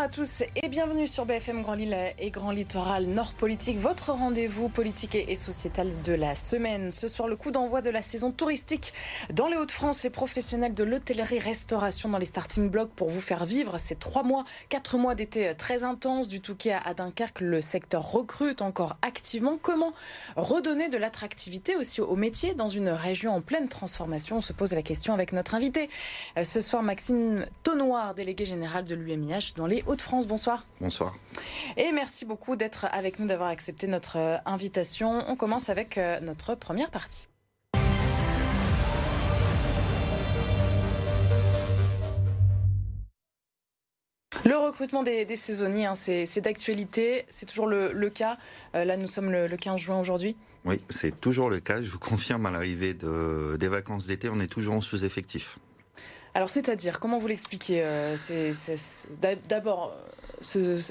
Bonjour 0.00 0.12
à 0.12 0.24
tous 0.24 0.44
et 0.56 0.68
bienvenue 0.70 1.06
sur 1.06 1.26
BFM 1.26 1.60
Grand 1.60 1.74
Lille 1.74 1.94
et 2.18 2.30
Grand 2.30 2.52
Littoral 2.52 3.04
Nord 3.04 3.34
Politique, 3.34 3.78
votre 3.78 4.12
rendez-vous 4.12 4.70
politique 4.70 5.14
et 5.14 5.34
sociétal 5.34 5.90
de 6.02 6.14
la 6.14 6.34
semaine. 6.34 6.90
Ce 6.90 7.06
soir, 7.06 7.28
le 7.28 7.36
coup 7.36 7.50
d'envoi 7.50 7.82
de 7.82 7.90
la 7.90 8.00
saison 8.00 8.32
touristique 8.32 8.94
dans 9.30 9.46
les 9.46 9.58
Hauts-de-France, 9.58 10.02
les 10.02 10.08
professionnels 10.08 10.72
de 10.72 10.84
l'hôtellerie-restauration 10.84 12.08
dans 12.08 12.16
les 12.16 12.24
starting 12.24 12.70
blocks 12.70 12.92
pour 12.92 13.10
vous 13.10 13.20
faire 13.20 13.44
vivre 13.44 13.76
ces 13.76 13.94
trois 13.94 14.22
mois, 14.22 14.44
quatre 14.70 14.96
mois 14.96 15.14
d'été 15.14 15.52
très 15.54 15.84
intenses 15.84 16.28
du 16.28 16.40
Touquet 16.40 16.78
à 16.82 16.94
Dunkerque. 16.94 17.42
Le 17.42 17.60
secteur 17.60 18.10
recrute 18.10 18.62
encore 18.62 18.96
activement. 19.02 19.58
Comment 19.60 19.92
redonner 20.34 20.88
de 20.88 20.96
l'attractivité 20.96 21.76
aussi 21.76 22.00
au 22.00 22.16
métier 22.16 22.54
dans 22.54 22.70
une 22.70 22.88
région 22.88 23.34
en 23.34 23.42
pleine 23.42 23.68
transformation? 23.68 24.38
On 24.38 24.42
se 24.42 24.54
pose 24.54 24.72
la 24.72 24.80
question 24.80 25.12
avec 25.12 25.34
notre 25.34 25.54
invité. 25.54 25.90
Ce 26.42 26.62
soir, 26.62 26.82
Maxime 26.82 27.44
Tonnoir, 27.64 28.14
délégué 28.14 28.46
général 28.46 28.84
de 28.84 28.94
l'UMIH 28.94 29.52
dans 29.56 29.66
les 29.66 29.82
Hauts-de-France. 29.82 29.90
Bonsoir. 30.26 30.66
Bonsoir. 30.80 31.14
Et 31.76 31.92
merci 31.92 32.24
beaucoup 32.24 32.56
d'être 32.56 32.86
avec 32.90 33.18
nous, 33.18 33.26
d'avoir 33.26 33.48
accepté 33.48 33.86
notre 33.86 34.18
euh, 34.18 34.36
invitation. 34.44 35.24
On 35.28 35.36
commence 35.36 35.68
avec 35.68 35.98
euh, 35.98 36.20
notre 36.20 36.54
première 36.54 36.90
partie. 36.90 37.28
Le 44.44 44.56
recrutement 44.56 45.02
des, 45.02 45.36
saisonniers, 45.36 45.86
hein, 45.86 45.94
c'est 45.94 46.40
d'actualité, 46.40 47.26
c'est 47.30 47.46
toujours 47.46 47.66
le, 47.66 48.08
cas. 48.08 48.38
Euh, 48.74 48.84
là, 48.84 48.96
nous 48.96 49.06
sommes 49.06 49.30
le, 49.30 49.48
15 49.48 49.78
juin 49.78 50.00
aujourd'hui. 50.00 50.34
Oui, 50.64 50.80
c'est 50.88 51.20
toujours 51.20 51.50
le 51.50 51.60
cas. 51.60 51.82
Je 51.82 51.90
vous 51.90 51.98
confirme, 52.00 52.46
à 52.46 52.50
l'arrivée 52.50 52.94
des 52.94 53.68
vacances 53.68 54.06
d'été, 54.06 54.28
on 54.32 54.40
est 54.40 54.50
toujours 54.50 54.74
en 54.74 54.80
sous-effectif. 54.80 55.58
Alors, 56.34 56.48
c'est-à-dire, 56.48 57.00
comment 57.00 57.18
vous 57.18 57.26
l'expliquez 57.26 57.82
euh, 57.82 58.16
D'abord, 59.48 59.96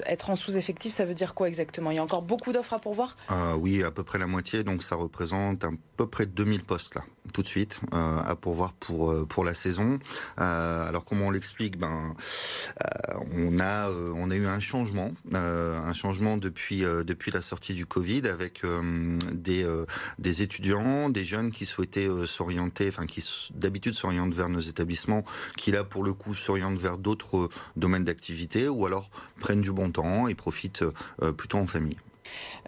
être 0.06 0.30
en 0.30 0.36
sous-effectif, 0.36 0.92
ça 0.94 1.04
veut 1.04 1.14
dire 1.14 1.34
quoi 1.34 1.48
exactement? 1.48 1.90
Il 1.90 1.96
y 1.96 1.98
a 1.98 2.02
encore 2.02 2.22
beaucoup 2.22 2.52
d'offres 2.52 2.74
à 2.74 2.78
pourvoir? 2.78 3.16
Euh, 3.30 3.54
Oui, 3.54 3.82
à 3.82 3.90
peu 3.90 4.04
près 4.04 4.18
la 4.18 4.26
moitié, 4.26 4.64
donc 4.64 4.82
ça 4.82 4.96
représente 4.96 5.64
à 5.64 5.70
peu 5.96 6.06
près 6.06 6.26
2000 6.26 6.62
postes 6.62 6.94
là, 6.94 7.02
tout 7.32 7.42
de 7.42 7.46
suite, 7.46 7.80
euh, 7.94 8.18
à 8.20 8.34
pourvoir 8.36 8.72
pour, 8.72 9.10
euh, 9.10 9.26
pour 9.26 9.44
la 9.44 9.54
saison. 9.54 9.98
alors 10.36 11.04
comment 11.04 11.26
on 11.26 11.30
l'explique? 11.30 11.78
Ben, 11.78 12.14
on, 13.32 13.60
a, 13.60 13.88
on 13.90 14.30
a 14.30 14.36
eu 14.36 14.46
un 14.46 14.60
changement, 14.60 15.12
un 15.32 15.92
changement 15.92 16.36
depuis, 16.36 16.80
depuis 16.80 17.30
la 17.30 17.42
sortie 17.42 17.74
du 17.74 17.86
Covid 17.86 18.26
avec 18.26 18.62
des, 19.32 19.66
des 20.18 20.42
étudiants, 20.42 21.08
des 21.10 21.24
jeunes 21.24 21.50
qui 21.50 21.66
souhaitaient 21.66 22.08
s'orienter, 22.26 22.88
enfin 22.88 23.06
qui 23.06 23.24
d'habitude 23.54 23.94
s'orientent 23.94 24.34
vers 24.34 24.48
nos 24.48 24.60
établissements, 24.60 25.24
qui 25.56 25.72
là 25.72 25.84
pour 25.84 26.02
le 26.02 26.14
coup 26.14 26.34
s'orientent 26.34 26.78
vers 26.78 26.98
d'autres 26.98 27.48
domaines 27.76 28.04
d'activité 28.04 28.68
ou 28.68 28.86
alors 28.86 29.10
prennent 29.40 29.60
du 29.60 29.72
bon 29.72 29.90
temps 29.90 30.28
et 30.28 30.34
profitent 30.34 30.84
euh, 31.22 31.32
plutôt 31.32 31.58
en 31.58 31.66
famille. 31.66 31.96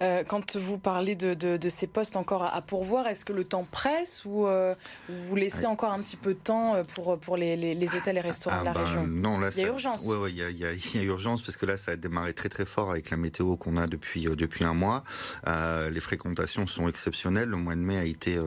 Euh, 0.02 0.24
quand 0.26 0.56
vous 0.56 0.78
parlez 0.78 1.14
de, 1.14 1.68
ces 1.68 1.86
postes 1.86 2.16
encore 2.16 2.42
à, 2.42 2.60
pourvoir, 2.60 3.06
est-ce 3.06 3.24
que 3.24 3.32
le 3.32 3.44
temps 3.44 3.64
presse 3.64 4.24
ou 4.24 4.46
euh, 4.46 4.74
vous 5.08 5.36
laissez 5.36 5.66
encore 5.66 5.92
un 5.92 6.00
petit 6.00 6.16
peu 6.16 6.34
de 6.34 6.38
temps 6.38 6.74
euh, 6.74 6.82
pour, 6.94 7.18
pour 7.18 7.36
les, 7.36 7.94
hôtels 7.94 8.16
et 8.16 8.20
restaurants 8.20 8.60
de 8.60 8.64
la 8.64 8.72
ah, 8.72 8.74
ben, 8.74 8.84
région? 8.84 9.06
Non, 9.06 9.38
là, 9.38 9.50
il 9.56 9.62
y 9.62 9.64
a 9.64 9.68
urgence. 9.68 10.02
Oui, 10.04 10.30
il, 10.30 10.58
y 10.58 10.64
a, 10.64 11.02
urgence 11.02 11.42
parce 11.42 11.56
que 11.56 11.66
là, 11.66 11.76
ça 11.76 11.92
a 11.92 11.96
démarré 11.96 12.34
très 12.34 12.48
très 12.48 12.64
fort 12.64 12.90
avec 12.90 13.10
la 13.10 13.16
météo 13.16 13.56
qu'on 13.56 13.76
a 13.76 13.86
depuis, 13.86 14.24
depuis 14.24 14.64
un 14.64 14.74
mois. 14.74 15.04
les 15.46 16.00
fréquentations 16.00 16.66
sont 16.66 16.88
exceptionnelles. 16.88 17.48
Le 17.48 17.56
mois 17.56 17.74
de 17.74 17.80
mai 17.80 17.98
a 17.98 18.04
été, 18.04 18.38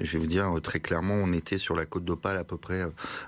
je 0.00 0.12
vais 0.12 0.18
vous 0.18 0.26
dire 0.26 0.50
très 0.62 0.80
clairement, 0.80 1.14
on 1.14 1.32
était 1.32 1.58
sur 1.58 1.74
la 1.74 1.84
côte 1.84 2.04
d'Opale 2.04 2.36
à 2.36 2.44
peu 2.44 2.56
près 2.56 2.82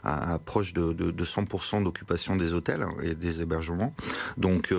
à, 0.05 0.39
proche 0.39 0.73
de, 0.73 0.93
de 0.93 1.25
100% 1.25 1.85
d'occupation 1.85 2.37
des 2.37 2.53
hôtels 2.53 2.87
et 3.03 3.15
des 3.15 3.43
hébergements. 3.43 3.95
Donc 4.39 4.73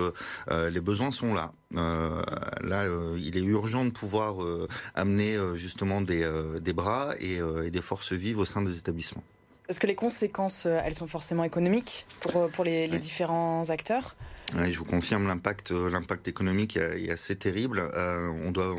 les 0.50 0.80
besoins 0.80 1.12
sont 1.12 1.34
là. 1.34 1.52
Euh, 1.76 2.22
là, 2.62 2.84
euh, 2.84 3.18
il 3.20 3.36
est 3.36 3.42
urgent 3.42 3.84
de 3.84 3.90
pouvoir 3.90 4.42
euh, 4.42 4.68
amener 4.94 5.36
justement 5.56 6.00
des, 6.00 6.24
bras 6.74 7.14
et, 7.20 7.38
des 7.70 7.82
forces 7.82 8.12
vives 8.12 8.38
au 8.38 8.44
sein 8.44 8.62
des 8.62 8.78
établissements. 8.78 9.22
Est-ce 9.68 9.80
que 9.80 9.86
les 9.86 9.94
conséquences, 9.94 10.66
elles 10.66 10.94
sont 10.94 11.06
forcément 11.06 11.44
économiques 11.44 12.06
pour, 12.20 12.64
les, 12.64 12.86
différents 12.98 13.70
acteurs 13.70 14.14
je 14.52 14.78
vous 14.78 14.84
confirme 14.84 15.26
l'impact, 15.26 15.72
euh, 15.72 15.90
l'impact 15.90 16.28
économique 16.28 16.76
est 16.76 17.10
assez 17.10 17.36
terrible. 17.36 17.78
Euh, 17.94 18.28
on 18.44 18.50
doit 18.50 18.76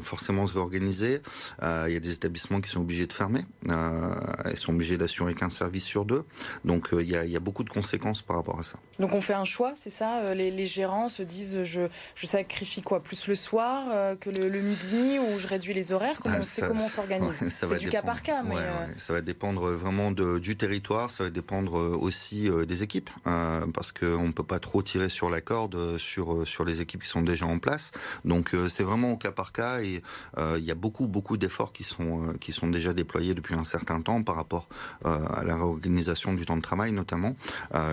forcément 0.00 0.46
se 0.46 0.54
réorganiser. 0.54 1.20
Euh, 1.62 1.84
il 1.88 1.92
y 1.92 1.96
a 1.96 2.00
des 2.00 2.14
établissements 2.14 2.60
qui 2.60 2.70
sont 2.70 2.80
obligés 2.80 3.06
de 3.06 3.12
fermer. 3.12 3.44
ils 3.66 4.56
sont 4.56 4.72
obligés 4.72 4.96
d'assurer 4.96 5.34
qu'un 5.34 5.50
service 5.50 5.84
sur 5.84 6.04
deux. 6.04 6.24
Donc 6.64 6.88
il 6.92 7.08
y, 7.08 7.16
a, 7.16 7.40
beaucoup 7.40 7.64
de 7.64 7.70
conséquences 7.70 8.22
par 8.22 8.36
rapport 8.36 8.58
à 8.58 8.62
ça. 8.62 8.78
Donc 8.98 9.14
on 9.14 9.20
fait 9.20 9.34
un 9.34 9.44
choix, 9.44 9.72
c'est 9.76 9.90
ça 9.90 10.34
les, 10.34 10.66
gérants 10.66 11.08
se 11.08 11.22
disent 11.22 11.62
je, 11.62 11.82
je 12.14 12.26
sacrifie 12.26 12.82
quoi 12.82 13.02
Plus 13.02 13.28
le 13.28 13.34
soir 13.34 14.18
que 14.18 14.30
le, 14.30 14.60
midi 14.60 15.18
ou 15.18 15.38
je 15.38 15.46
réduis 15.46 15.72
les 15.72 15.92
horaires? 15.92 16.18
Comment, 16.20 16.38
ah, 16.40 16.66
comment 16.66 16.84
on 16.86 16.88
s'organise? 16.88 17.48
C'est 17.48 17.78
du 17.78 17.88
cas 17.88 18.02
par 18.02 18.22
cas. 18.22 18.42
Mais 18.42 18.56
Ça 18.96 19.12
va 19.12 19.20
dépendre 19.20 19.70
vraiment 19.70 20.10
du 20.10 20.56
territoire. 20.56 21.10
Ça 21.10 21.24
va 21.24 21.30
dépendre 21.30 21.74
aussi 21.74 22.50
des 22.66 22.82
équipes 22.82 23.10
parce 23.24 23.92
qu'on 23.92 24.26
ne 24.26 24.32
peut 24.32 24.42
pas 24.42 24.58
trop 24.58 24.82
tirer 24.82 25.07
sur 25.08 25.30
la 25.30 25.40
corde 25.40 25.74
euh, 25.74 25.98
sur, 25.98 26.32
euh, 26.32 26.44
sur 26.44 26.64
les 26.64 26.80
équipes 26.80 27.02
qui 27.02 27.08
sont 27.08 27.22
déjà 27.22 27.46
en 27.46 27.58
place. 27.58 27.90
Donc 28.24 28.54
euh, 28.54 28.68
c'est 28.68 28.84
vraiment 28.84 29.12
au 29.12 29.16
cas 29.16 29.32
par 29.32 29.52
cas 29.52 29.80
et 29.80 30.02
il 30.38 30.64
y 30.64 30.70
a 30.70 30.74
beaucoup, 30.74 31.06
beaucoup 31.06 31.36
d'efforts 31.36 31.72
qui 31.72 31.84
sont, 31.84 32.34
qui 32.40 32.52
sont 32.52 32.68
déjà 32.68 32.92
déployés 32.92 33.34
depuis 33.34 33.54
un 33.54 33.64
certain 33.64 34.00
temps 34.00 34.22
par 34.22 34.36
rapport 34.36 34.68
à 35.04 35.42
la 35.44 35.56
réorganisation 35.56 36.34
du 36.34 36.44
temps 36.46 36.56
de 36.56 36.62
travail 36.62 36.92
notamment. 36.92 37.36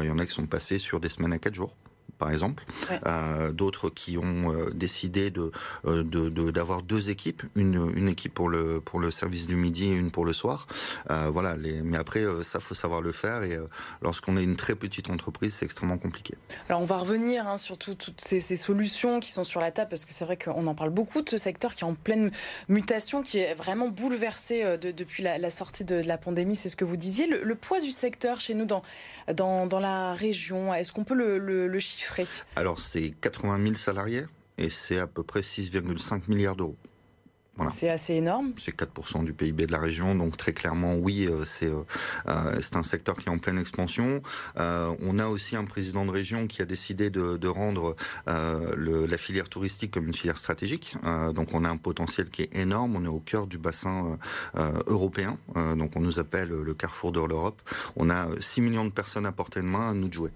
Il 0.02 0.06
y 0.06 0.10
en 0.10 0.20
a 0.20 0.26
qui 0.26 0.34
sont 0.34 0.46
passés 0.46 0.80
sur 0.80 1.00
des 1.00 1.10
semaines 1.10 1.34
à 1.34 1.40
quatre 1.40 1.56
jours 1.56 1.74
par 2.18 2.32
exemple. 2.32 2.64
Euh, 3.06 3.52
d'autres 3.52 3.90
qui 3.90 4.18
ont 4.18 4.54
euh, 4.54 4.72
décidé 4.74 5.32
euh, 5.86 6.04
de, 6.04 6.52
d'avoir 6.52 6.82
deux 6.82 7.10
équipes, 7.10 7.44
une, 7.56 7.92
une 7.96 8.10
équipe 8.10 8.34
pour 8.34 8.50
le, 8.50 8.80
pour 8.82 9.00
le 9.00 9.12
service 9.12 9.48
du 9.48 9.56
midi 9.56 9.90
et 9.90 9.96
une 9.96 10.12
pour 10.12 10.26
le 10.26 10.34
soir. 10.34 10.68
voilà, 11.10 11.56
les, 11.58 11.82
mais 11.82 11.98
après, 11.98 12.24
ça 12.44 12.60
faut 12.60 12.76
savoir 12.76 13.02
le 13.02 13.12
faire 13.12 13.44
et 13.44 13.58
lorsqu'on 14.02 14.38
est 14.38 14.44
une 14.44 14.56
très 14.56 14.76
petite 14.76 15.10
entreprise, 15.10 15.54
c'est 15.56 15.66
extrêmement 15.66 15.98
compliqué. 15.98 16.36
Alors 16.70 16.82
on 16.82 16.86
va 16.86 16.98
revenir 16.98 17.48
hein, 17.48 17.58
sur 17.58 17.78
toutes 17.78 18.14
ces, 18.18 18.40
solutions 18.56 19.20
qui 19.20 19.32
sont 19.32 19.44
sur 19.44 19.60
la 19.60 19.72
table 19.72 19.90
parce 19.90 20.06
que 20.06 20.14
c'est 20.14 20.26
vrai 20.26 20.38
qu'on 20.38 20.68
en 20.68 20.76
parle 20.76 20.90
beaucoup 20.90 21.22
de 21.22 21.30
ce 21.30 21.38
secteur 21.38 21.76
qui 21.76 21.84
est 21.84 21.88
en 21.88 21.96
pleine 21.96 22.32
mutation, 22.70 23.22
qui 23.22 23.40
est 23.40 23.54
vraiment 23.54 23.90
bouleversé 23.90 24.78
depuis 24.78 25.24
la, 25.24 25.50
sortie 25.50 25.84
de, 25.84 25.96
la 25.96 26.18
pandémie, 26.18 26.56
c'est 26.56 26.70
ce 26.70 26.76
que 26.76 26.86
vous 26.86 26.98
disiez. 26.98 27.28
Le, 27.28 27.56
poids 27.56 27.80
du 27.80 27.92
secteur 27.92 28.40
chez 28.40 28.54
nous 28.54 28.66
dans, 28.66 28.84
dans, 29.34 29.66
dans 29.66 29.80
la 29.80 30.14
région, 30.14 30.74
est-ce 30.74 30.92
qu'on 30.92 31.04
peut 31.04 31.16
le, 31.16 31.38
le, 31.38 31.68
le 31.68 31.80
chiffrer 31.80 31.95
alors, 32.56 32.80
c'est 32.80 33.14
80 33.22 33.62
000 33.62 33.76
salariés 33.76 34.26
et 34.58 34.70
c'est 34.70 35.00
à 35.00 35.08
peu 35.08 35.24
près 35.24 35.42
6,5 35.42 36.22
milliards 36.28 36.56
d'euros. 36.56 36.78
C'est 37.70 37.90
assez 37.90 38.16
énorme. 38.16 38.54
C'est 38.58 38.76
4% 38.76 39.24
du 39.24 39.34
PIB 39.34 39.66
de 39.66 39.72
la 39.72 39.80
région, 39.80 40.14
donc 40.14 40.36
très 40.38 40.54
clairement, 40.54 40.96
oui, 40.96 41.26
euh, 41.26 41.46
c'est 41.46 41.68
euh, 41.68 41.84
euh, 42.28 42.58
c'est 42.60 42.76
un 42.76 42.84
secteur 42.84 43.16
qui 43.16 43.28
est 43.28 43.32
en 43.32 43.38
pleine 43.38 43.58
expansion. 43.58 44.22
on 44.58 45.20
a 45.20 45.28
aussi 45.28 45.56
un 45.56 45.64
président 45.64 46.06
de 46.06 46.12
région 46.12 46.48
qui 46.48 46.62
a 46.62 46.66
décidé 46.66 47.10
de, 47.10 47.48
rendre 47.48 47.96
la 48.28 49.18
filière 49.18 49.48
touristique 49.48 49.92
comme 49.92 50.08
une 50.08 50.14
filière 50.14 50.38
stratégique. 50.38 50.98
donc 51.34 51.54
on 51.54 51.64
a 51.64 51.70
un 51.70 51.78
potentiel 51.78 52.30
qui 52.30 52.44
est 52.44 52.56
énorme. 52.56 52.96
On 52.96 53.06
est 53.06 53.10
au 53.10 53.20
cœur 53.20 53.48
du 53.48 53.58
bassin 53.58 54.18
européen, 54.88 55.38
donc 55.56 55.92
on 55.96 56.02
nous 56.02 56.20
appelle 56.20 56.50
le 56.50 56.74
carrefour 56.74 57.12
de 57.12 57.22
l'Europe. 57.22 57.62
On 57.96 58.10
a 58.10 58.28
6 58.40 58.62
millions 58.62 58.86
de 58.86 58.90
personnes 58.90 59.26
à 59.26 59.32
portée 59.32 59.62
de 59.62 59.66
main 59.66 59.90
à 59.90 59.94
nous 59.94 60.08
de 60.08 60.14
jouer. 60.14 60.32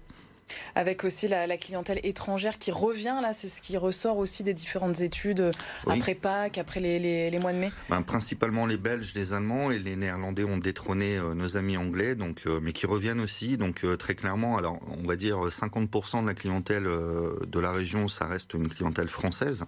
Avec 0.74 1.04
aussi 1.04 1.28
la, 1.28 1.46
clientèle 1.56 2.00
étrangère 2.02 2.58
qui 2.58 2.70
revient, 2.70 3.16
là, 3.22 3.32
c'est 3.32 3.48
ce 3.48 3.60
qui 3.60 3.76
ressort 3.76 4.16
aussi 4.18 4.42
des 4.42 4.54
différentes 4.54 5.00
études 5.00 5.40
euh, 5.40 5.52
après 5.86 6.14
Pâques, 6.14 6.58
après 6.58 6.80
les, 6.80 7.38
mois 7.38 7.52
de 7.52 7.58
mai 7.58 7.72
ben, 7.88 8.02
Principalement 8.02 8.66
les 8.66 8.76
Belges, 8.76 9.12
les 9.14 9.32
Allemands 9.32 9.70
et 9.70 9.78
les 9.78 9.96
Néerlandais 9.96 10.44
ont 10.44 10.58
détrôné 10.58 11.16
euh, 11.16 11.34
nos 11.34 11.56
amis 11.56 11.76
anglais, 11.76 12.14
donc, 12.14 12.42
euh, 12.46 12.60
mais 12.62 12.72
qui 12.72 12.86
reviennent 12.86 13.20
aussi. 13.20 13.56
Donc 13.56 13.84
très 13.98 14.14
clairement, 14.14 14.56
alors 14.56 14.78
on 15.02 15.06
va 15.06 15.16
dire 15.16 15.48
50% 15.48 16.22
de 16.22 16.26
la 16.26 16.34
clientèle 16.34 16.84
de 16.84 17.60
la 17.60 17.72
région, 17.72 18.08
ça 18.08 18.26
reste 18.26 18.54
une 18.54 18.68
clientèle 18.68 19.08
française, 19.08 19.64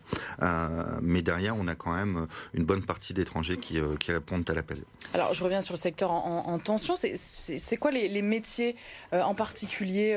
mais 1.00 1.23
derrière, 1.23 1.56
on 1.56 1.67
a 1.69 1.75
quand 1.75 1.94
même 1.94 2.26
une 2.55 2.64
bonne 2.64 2.84
partie 2.84 3.14
d'étrangers 3.14 3.56
qui, 3.56 3.81
répondent 4.08 4.49
à 4.49 4.55
l'appel. 4.55 4.79
Alors 5.14 5.34
je 5.34 5.43
reviens 5.43 5.61
sur 5.61 5.75
le 5.75 5.81
secteur 5.81 6.11
en, 6.11 6.58
tension. 6.58 6.94
C'est 6.96 7.76
quoi 7.76 7.90
les, 7.90 8.23
métiers 8.23 8.76
en 9.12 9.34
particulier 9.34 10.14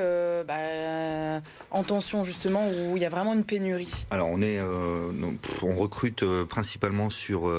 bah, 0.47 0.54
euh, 0.57 1.39
en 1.71 1.83
tension 1.83 2.23
justement 2.23 2.69
où 2.69 2.95
il 2.95 3.01
y 3.01 3.05
a 3.05 3.09
vraiment 3.09 3.33
une 3.33 3.43
pénurie 3.43 4.05
Alors 4.11 4.29
on 4.29 4.41
est, 4.41 4.59
euh, 4.59 5.11
on 5.61 5.75
recrute 5.75 6.23
euh, 6.23 6.45
principalement 6.45 7.09
sur 7.09 7.51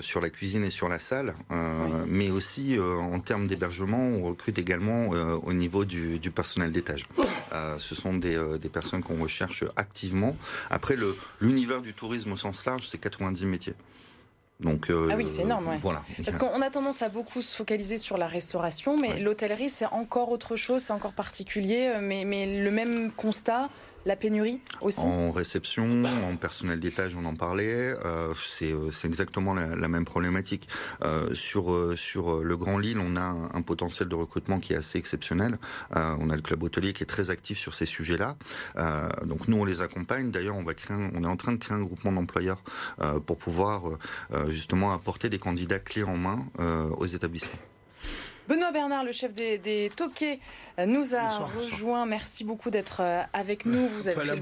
sur 0.00 0.20
la 0.20 0.30
cuisine 0.30 0.64
et 0.64 0.70
sur 0.70 0.88
la 0.88 0.98
salle, 0.98 1.34
mais 2.06 2.30
aussi 2.30 2.78
en 2.78 3.18
termes 3.20 3.46
d'hébergement, 3.46 3.98
on 3.98 4.22
recrute 4.22 4.58
également 4.58 5.08
au 5.08 5.52
niveau 5.52 5.84
du, 5.84 6.18
personnel 6.34 6.72
d'étage. 6.72 7.06
ce 7.78 7.94
sont 7.94 8.14
des, 8.14 8.40
des 8.60 8.68
personnes 8.68 9.02
qu'on 9.02 9.20
recherche 9.22 9.64
activement. 9.76 10.36
Après 10.70 10.96
le 10.96 11.16
l'univers 11.40 11.80
du 11.80 11.94
tourisme 11.94 12.32
au 12.32 12.36
sens 12.36 12.64
large, 12.64 12.88
c'est 12.88 12.98
90 12.98 13.46
métiers. 13.46 13.74
Donc, 14.60 14.90
ah 14.90 15.14
oui, 15.16 15.26
c'est 15.26 15.42
énorme. 15.42 15.68
Voilà. 15.82 16.02
Parce 16.24 16.36
qu'on 16.38 16.60
a 16.60 16.70
tendance 16.70 17.02
à 17.02 17.08
beaucoup 17.08 17.42
se 17.42 17.56
focaliser 17.56 17.96
sur 17.96 18.16
la 18.16 18.28
restauration, 18.28 18.96
mais 18.96 19.18
l'hôtellerie, 19.18 19.68
c'est 19.68 19.86
encore 19.86 20.30
autre 20.30 20.56
chose, 20.56 20.82
c'est 20.82 20.92
encore 20.92 21.12
particulier. 21.12 21.92
Mais, 22.00 22.24
mais 22.24 22.62
le 22.62 22.70
même 22.70 23.10
constat, 23.12 23.68
la 24.06 24.16
pénurie 24.16 24.60
aussi 24.80 25.00
En 25.00 25.30
réception, 25.30 26.02
en 26.04 26.36
personnel 26.36 26.80
d'étage, 26.80 27.16
on 27.16 27.24
en 27.24 27.34
parlait. 27.34 27.94
Euh, 28.04 28.32
euh, 28.62 28.90
c'est 28.92 29.06
exactement 29.06 29.54
la, 29.54 29.88
même 29.88 30.04
problématique. 30.04 30.68
Euh, 31.02 31.34
sur, 31.34 31.72
le 32.42 32.56
Grand 32.56 32.78
Lille, 32.78 32.98
on 32.98 33.16
a 33.16 33.22
un, 33.22 33.62
potentiel 33.62 34.08
de 34.08 34.14
recrutement 34.14 34.60
qui 34.60 34.74
est 34.74 34.76
assez 34.76 34.98
exceptionnel. 34.98 35.58
on 35.94 36.28
a 36.28 36.36
le 36.36 36.42
club 36.42 36.62
hôtelier 36.62 36.92
qui 36.92 37.02
est 37.02 37.06
très 37.06 37.30
actif 37.30 37.58
sur 37.58 37.72
ces 37.72 37.86
sujets-là. 37.86 38.36
donc 39.24 39.48
nous, 39.48 39.56
on 39.56 39.64
les 39.64 39.80
accompagne. 39.80 40.30
D'ailleurs, 40.30 40.56
on, 40.56 40.64
on 40.64 41.24
est 41.24 41.26
en 41.26 41.36
train 41.36 41.52
de 41.52 41.58
créer 41.58 41.76
un 41.76 41.82
groupement 41.82 42.12
d'employeurs 42.12 42.62
pour 43.26 43.38
pouvoir 43.38 43.82
justement 44.48 44.92
apporter 44.92 45.28
des 45.30 45.38
candidats 45.38 45.78
clés 45.78 46.04
en 46.04 46.16
main 46.16 46.44
aux 46.96 47.06
établissements. 47.06 47.58
Benoît 48.46 48.72
Bernard, 48.72 49.04
le 49.04 49.12
chef 49.12 49.32
des, 49.32 49.56
des 49.56 49.90
Toquets, 49.96 50.38
euh, 50.78 50.84
nous 50.84 51.14
a 51.14 51.28
rejoint. 51.28 52.04
Merci 52.04 52.44
beaucoup 52.44 52.70
d'être 52.70 53.00
euh, 53.00 53.22
avec 53.32 53.64
nous. 53.64 53.88
Vous 53.94 54.08
avez, 54.08 54.20
fait, 54.20 54.34
le, 54.34 54.40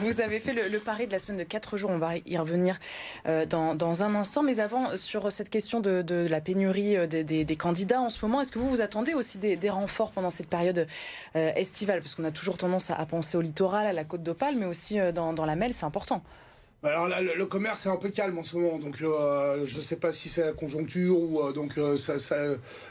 vous 0.00 0.20
avez 0.22 0.40
fait 0.40 0.52
le, 0.54 0.78
pari 0.78 1.06
de 1.06 1.12
la 1.12 1.18
semaine 1.18 1.38
de 1.38 1.44
4 1.44 1.76
jours. 1.76 1.90
On 1.90 1.98
va 1.98 2.12
y 2.24 2.38
revenir 2.38 2.78
euh, 3.26 3.44
dans, 3.44 4.02
un 4.02 4.14
instant. 4.14 4.42
Mais 4.42 4.60
avant, 4.60 4.96
sur 4.96 5.30
cette 5.30 5.50
question 5.50 5.80
de, 5.80 6.26
la 6.28 6.40
pénurie 6.40 6.96
des, 7.08 7.56
candidats 7.56 8.00
en 8.00 8.08
ce 8.08 8.24
moment, 8.24 8.40
est-ce 8.40 8.52
que 8.52 8.58
vous 8.58 8.70
vous 8.70 8.80
attendez 8.80 9.12
aussi 9.12 9.36
des, 9.38 9.70
renforts 9.70 10.12
pendant 10.12 10.30
cette 10.30 10.48
période 10.48 10.86
estivale? 11.34 12.00
Parce 12.00 12.14
qu'on 12.14 12.24
a 12.24 12.30
toujours 12.30 12.56
tendance 12.56 12.90
à, 12.90 13.04
penser 13.06 13.36
au 13.36 13.42
littoral, 13.42 13.86
à 13.86 13.92
la 13.92 14.04
côte 14.04 14.22
d'Opale, 14.22 14.54
mais 14.56 14.66
aussi 14.66 14.98
dans, 15.14 15.32
dans 15.32 15.44
la 15.44 15.56
Melle, 15.56 15.74
c'est 15.74 15.84
important. 15.84 16.22
Bah, 16.82 16.90
alors 16.90 17.08
là, 17.08 17.22
le, 17.22 17.46
commerce 17.46 17.86
est 17.86 17.88
un 17.88 17.96
peu 17.96 18.10
calme 18.10 18.36
en 18.38 18.42
ce 18.42 18.56
moment, 18.56 18.78
donc 18.78 19.00
euh, 19.00 19.64
je 19.64 19.76
ne 19.76 19.82
sais 19.82 19.96
pas 19.96 20.12
si 20.12 20.28
c'est 20.28 20.44
la 20.44 20.52
conjoncture 20.52 21.18
ou 21.18 21.40
euh, 21.40 21.52
donc 21.52 21.78
euh, 21.78 21.96
ça, 21.96 22.16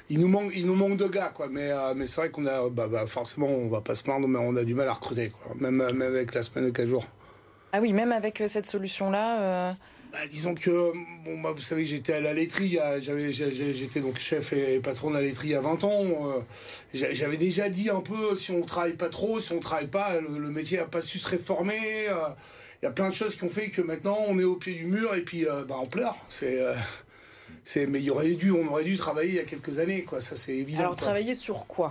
il 0.09 0.19
nous 0.19 0.27
manque, 0.27 0.53
il 0.55 0.65
nous 0.65 0.75
manque 0.75 0.97
de 0.97 1.07
gars 1.07 1.29
quoi. 1.29 1.47
Mais 1.49 1.69
mais 1.95 2.07
c'est 2.07 2.21
vrai 2.21 2.29
qu'on 2.31 2.47
a, 2.47 2.67
bah, 2.69 2.87
bah, 2.87 3.05
forcément, 3.05 3.47
on 3.47 3.67
va 3.67 3.81
pas 3.81 3.93
se 3.93 4.01
plaindre, 4.01 4.27
mais 4.27 4.39
on 4.39 4.55
a 4.55 4.63
du 4.63 4.73
mal 4.73 4.87
à 4.87 4.93
recruter 4.93 5.29
quoi. 5.29 5.55
Même, 5.59 5.75
même 5.75 6.01
avec 6.01 6.33
la 6.33 6.41
semaine 6.41 6.65
de 6.65 6.71
4 6.71 6.87
jours. 6.87 7.05
Ah 7.73 7.79
oui, 7.79 7.93
même 7.93 8.11
avec 8.11 8.41
cette 8.47 8.65
solution 8.65 9.11
là. 9.11 9.75
disons 10.31 10.55
que 10.55 10.91
bon, 11.23 11.53
vous 11.53 11.59
savez, 11.59 11.85
j'étais 11.85 12.13
à 12.13 12.21
la 12.21 12.33
laiterie, 12.33 12.79
j'avais, 12.99 13.31
j'étais 13.31 13.99
donc 13.99 14.17
chef 14.17 14.51
et, 14.51 14.79
patron 14.79 15.11
de 15.11 15.15
la 15.15 15.21
laiterie 15.21 15.53
à 15.53 15.61
20 15.61 15.83
ans. 15.83 16.03
j'avais 16.91 17.37
déjà 17.37 17.69
dit 17.69 17.91
un 17.91 18.01
peu 18.01 18.35
si 18.35 18.49
on 18.49 18.61
travaille 18.63 18.93
pas 18.95 19.09
trop, 19.09 19.39
si 19.39 19.53
on 19.53 19.59
travaille 19.59 19.87
pas, 19.87 20.19
le, 20.19 20.49
métier 20.49 20.79
a 20.79 20.85
pas 20.85 21.01
su 21.01 21.19
se 21.19 21.27
réformer 21.27 22.07
il 22.81 22.85
y 22.85 22.87
a 22.87 22.91
plein 22.91 23.09
de 23.09 23.13
choses 23.13 23.35
qui 23.35 23.43
ont 23.43 23.49
fait 23.49 23.69
que 23.69 23.81
maintenant 23.81 24.17
on 24.27 24.37
est 24.39 24.43
au 24.43 24.55
pied 24.55 24.73
du 24.73 24.85
mur 24.85 25.15
et 25.15 25.21
puis 25.21 25.47
euh, 25.47 25.63
bah, 25.65 25.75
on 25.81 25.87
pleure. 25.87 26.15
C'est 26.29 26.61
euh, 26.61 26.73
c'est 27.63 27.87
mais 27.87 27.99
il 27.99 28.05
y 28.05 28.09
aurait 28.09 28.33
dû 28.33 28.51
on 28.51 28.67
aurait 28.67 28.83
dû 28.83 28.97
travailler 28.97 29.29
il 29.29 29.35
y 29.35 29.39
a 29.39 29.45
quelques 29.45 29.79
années 29.79 30.03
quoi. 30.03 30.21
Ça 30.21 30.35
c'est 30.35 30.55
évident 30.55 30.79
alors 30.81 30.95
travailler 30.95 31.33
sur 31.33 31.67
quoi? 31.67 31.89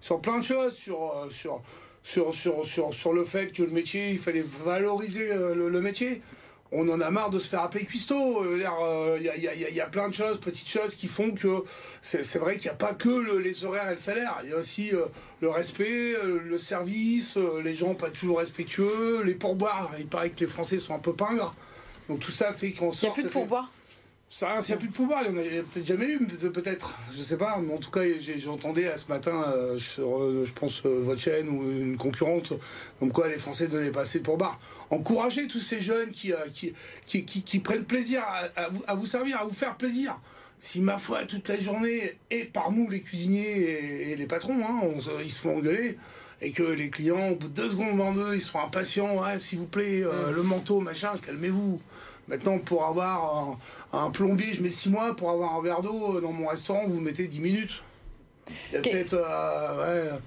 Sur 0.00 0.20
plein 0.20 0.38
de 0.38 0.44
choses 0.44 0.74
sur 0.74 1.02
euh, 1.02 1.30
sur 1.30 1.62
sur 2.02 2.34
sur 2.34 2.66
sur, 2.66 2.92
sur 2.92 3.12
le 3.12 3.24
fait 3.24 3.52
que 3.52 3.62
le 3.62 3.70
métier 3.70 4.10
il 4.10 4.18
fallait 4.18 4.44
valoriser 4.64 5.28
le 5.28 5.80
métier 5.80 6.20
on 6.72 6.88
en 6.88 7.00
a 7.00 7.10
marre 7.10 7.30
de 7.30 7.38
se 7.38 7.46
faire 7.46 7.62
appeler 7.62 7.84
cuistot. 7.84 8.44
Il 8.56 8.62
y, 8.62 9.80
a, 9.80 9.86
plein 9.86 10.08
de 10.08 10.14
choses, 10.14 10.40
petites 10.40 10.68
choses 10.68 10.94
qui 10.94 11.06
font 11.06 11.32
que 11.32 11.64
c'est 12.00 12.38
vrai 12.38 12.56
qu'il 12.56 12.64
n'y 12.64 12.74
a 12.74 12.76
pas 12.76 12.94
que 12.94 13.38
les 13.38 13.64
horaires 13.64 13.88
et 13.88 13.92
le 13.92 14.00
salaire. 14.00 14.40
Il 14.42 14.50
y 14.50 14.52
a 14.52 14.56
aussi 14.56 14.94
euh, 14.94 15.06
le 15.40 15.50
respect, 15.50 16.14
euh, 16.14 16.40
le 16.42 16.58
service, 16.58 17.36
euh, 17.36 17.60
les 17.62 17.74
gens 17.74 17.94
pas 17.94 18.10
toujours 18.10 18.38
respectueux, 18.38 19.22
les 19.22 19.34
pourboires. 19.34 19.92
Il 19.98 20.06
paraît 20.06 20.30
que 20.30 20.40
les 20.40 20.46
Français 20.46 20.78
sont 20.78 20.94
un 20.94 20.98
peu 20.98 21.12
pingres. 21.12 21.54
Donc 22.08 22.20
tout 22.20 22.30
ça 22.30 22.52
fait 22.52 22.72
qu'on 22.72 22.92
sort. 22.92 23.00
Il 23.02 23.06
n'y 23.06 23.10
a 23.10 23.14
plus 23.14 23.22
de 23.24 23.28
pourboires? 23.28 23.70
Ça, 24.32 24.62
s'il 24.62 24.74
n'y 24.74 24.76
a 24.76 24.78
plus 24.78 24.88
de 24.88 24.94
pouvoir, 24.94 25.24
il 25.26 25.34
n'y 25.34 25.38
en 25.38 25.42
a, 25.42 25.62
peut-être 25.62 25.86
jamais 25.86 26.06
eu, 26.06 26.26
peut-être, 26.26 26.94
je 27.14 27.20
sais 27.20 27.36
pas, 27.36 27.58
mais 27.58 27.74
en 27.74 27.76
tout 27.76 27.90
cas, 27.90 28.00
j'entendais 28.38 28.90
ce 28.96 29.08
matin 29.08 29.44
euh, 29.46 29.76
sur, 29.76 30.22
euh, 30.22 30.44
je 30.46 30.52
pense, 30.54 30.80
euh, 30.86 31.02
votre 31.02 31.20
chaîne 31.20 31.50
ou 31.50 31.70
une 31.70 31.98
concurrente, 31.98 32.54
comme 32.98 33.12
quoi 33.12 33.28
les 33.28 33.36
Français 33.36 33.68
donnaient 33.68 33.90
pas 33.90 34.00
assez 34.00 34.20
de 34.20 34.24
pourboire. 34.24 34.58
Encouragez 34.88 35.48
tous 35.48 35.60
ces 35.60 35.82
jeunes 35.82 36.12
qui, 36.12 36.32
qui, 37.04 37.24
qui, 37.26 37.58
prennent 37.58 37.84
plaisir 37.84 38.22
à, 38.56 38.94
vous, 38.94 39.04
servir, 39.04 39.38
à 39.38 39.44
vous 39.44 39.52
faire 39.52 39.76
plaisir. 39.76 40.18
Si, 40.58 40.80
ma 40.80 40.96
foi, 40.96 41.26
toute 41.26 41.46
la 41.48 41.60
journée, 41.60 42.18
et 42.30 42.44
par 42.44 42.72
nous, 42.72 42.88
les 42.88 43.02
cuisiniers 43.02 44.12
et, 44.12 44.16
les 44.16 44.26
patrons, 44.26 44.64
hein, 44.64 44.80
ils 45.22 45.30
se 45.30 45.40
font 45.40 45.58
engueuler, 45.58 45.98
et 46.40 46.52
que 46.52 46.62
les 46.62 46.88
clients, 46.88 47.28
au 47.28 47.36
bout 47.36 47.48
de 47.48 47.52
deux 47.52 47.68
secondes 47.68 47.92
devant 47.92 48.16
eux, 48.16 48.34
ils 48.34 48.40
sont 48.40 48.60
impatients, 48.60 49.22
s'il 49.38 49.58
vous 49.58 49.66
plaît, 49.66 50.02
le 50.34 50.42
manteau, 50.42 50.80
machin, 50.80 51.12
calmez-vous. 51.20 51.82
Maintenant, 52.28 52.58
pour 52.58 52.84
avoir 52.84 53.58
un, 53.92 54.10
plombier, 54.10 54.54
je 54.54 54.62
mets 54.62 54.70
6 54.70 54.90
mois. 54.90 55.16
Pour 55.16 55.30
avoir 55.30 55.56
un 55.56 55.62
verre 55.62 55.82
d'eau 55.82 56.20
dans 56.20 56.32
mon 56.32 56.46
restaurant, 56.46 56.86
vous 56.86 57.00
mettez 57.00 57.26
10 57.26 57.40
minutes. 57.40 57.82
Il 58.70 58.74
y 58.74 58.76
a 58.76 58.80
peut-être. 58.80 59.14
Euh, 59.14 60.18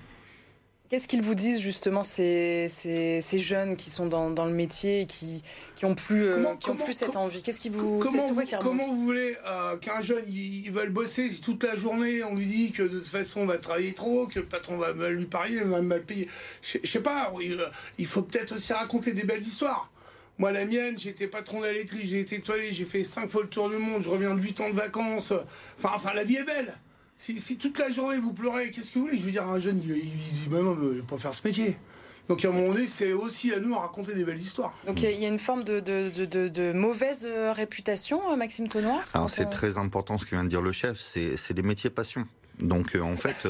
Qu'est-ce 0.90 1.08
qu'ils 1.08 1.24
vous 1.24 1.34
disent 1.34 1.60
justement 1.62 2.04
ces, 2.04 2.68
ces, 2.70 3.40
jeunes 3.40 3.76
qui 3.76 3.90
sont 3.90 4.06
dans, 4.06 4.30
dans, 4.30 4.46
le 4.46 4.54
métier 4.54 5.02
et 5.02 5.06
qui, 5.08 5.42
qui 5.76 5.86
ont 5.86 5.96
plus, 5.96 6.26
euh, 6.28 6.44
qui 6.60 6.70
ont 6.70 6.76
plus 6.76 6.94
cette 6.94 7.16
envie? 7.16 7.42
Qu'est-ce 7.42 7.60
qui 7.60 7.70
vous 7.70 7.98
comment, 7.98 8.32
vous, 8.32 8.44
comment 8.62 8.88
vous 8.88 9.02
voulez 9.04 9.36
euh, 9.48 9.78
qu'un 9.78 10.02
jeune 10.02 10.24
il, 10.28 10.70
veut 10.72 10.88
bosser 10.90 11.30
si 11.30 11.42
toute 11.42 11.64
la 11.64 11.76
journée 11.76 12.24
on 12.24 12.36
lui 12.36 12.46
dit 12.46 12.72
que 12.72 12.84
de 12.84 13.00
toute 13.00 13.08
façon 13.08 13.42
on 13.42 13.46
va 13.48 13.58
travailler 13.58 13.94
trop, 13.94 14.28
que 14.28 14.40
le 14.40 14.46
patron 14.46 14.78
va 14.78 14.94
mal 14.94 15.14
lui 15.14 15.26
parier, 15.26 15.62
va 15.62 15.82
mal 15.82 16.04
payer? 16.04 16.30
Je 16.62 16.88
sais 16.88 17.02
pas. 17.02 17.34
Il 17.98 18.06
faut 18.06 18.22
peut-être 18.22 18.54
aussi 18.54 18.72
raconter 18.72 19.14
des 19.14 19.24
belles 19.24 19.42
histoires. 19.42 19.90
Moi, 20.38 20.52
la 20.52 20.66
mienne, 20.66 20.98
j'étais 20.98 21.28
patron 21.28 21.62
de 21.62 21.66
la 21.66 21.72
laiterie, 21.74 22.06
j'ai 22.06 22.20
été 22.20 22.36
étoilé, 22.36 22.74
j'ai 22.74 22.84
fait 22.84 23.04
5 23.04 23.30
fois 23.30 23.44
le 23.44 23.48
tour 23.48 23.70
du 23.70 23.78
monde, 23.78 24.02
je 24.02 24.10
reviens 24.10 24.36
de 24.36 24.42
8 24.42 24.62
ans 24.62 24.70
de 24.70 24.76
vacances. 24.76 25.32
Enfin, 25.78 25.92
enfin 25.96 26.14
la 26.14 26.26
vie 26.26 26.36
est 26.36 26.44
belle. 26.44 26.76
Si, 27.18 27.58
toute 27.58 27.80
la 27.80 27.90
journée 27.90 28.18
vous 28.18 28.34
pleurez, 28.34 28.72
qu'est-ce 28.72 28.92
que 28.92 29.00
vous 29.00 29.06
voulez? 29.06 29.18
Je 29.18 29.24
veux 29.24 29.32
dire, 29.32 29.48
un 29.48 29.60
jeune, 29.60 29.82
il, 29.82 29.94
dit, 29.94 30.48
bah 30.50 30.62
non, 30.62 30.76
je 30.76 31.00
vais 31.00 31.02
pas 31.02 31.18
faire 31.18 31.34
ce 31.34 31.48
métier. 31.48 31.78
Donc 32.28 32.44
à 32.44 32.50
un 32.50 32.52
moment 32.52 32.74
donné, 32.74 32.86
c'est 32.86 33.14
aussi 33.14 33.54
à 33.54 33.60
nous 33.60 33.76
à 33.76 33.82
raconter 33.82 34.14
des 34.14 34.26
belles 34.26 34.38
histoires. 34.38 34.74
Donc 34.86 35.02
il 35.02 35.10
y, 35.12 35.26
a 35.26 35.28
une 35.30 35.40
forme 35.40 35.64
de, 35.64 35.80
de, 35.80 36.74
mauvaise 36.74 37.26
euh, 37.26 37.54
réputation, 37.54 38.20
euh, 38.32 38.36
Maxime 38.36 38.68
Tonoir 38.68 39.00
Alors 39.14 39.30
c'est 39.30 39.46
très 39.46 39.78
important 39.78 40.18
ce 40.18 40.26
que 40.26 40.32
vient 40.32 40.44
de 40.44 40.50
dire 40.50 40.62
le 40.62 40.72
chef, 40.72 41.00
c'est 41.00 41.54
des 41.54 41.62
métiers 41.62 41.90
passion. 41.90 42.28
Donc 42.60 42.96
euh, 42.96 43.02
en 43.02 43.16
fait, 43.16 43.48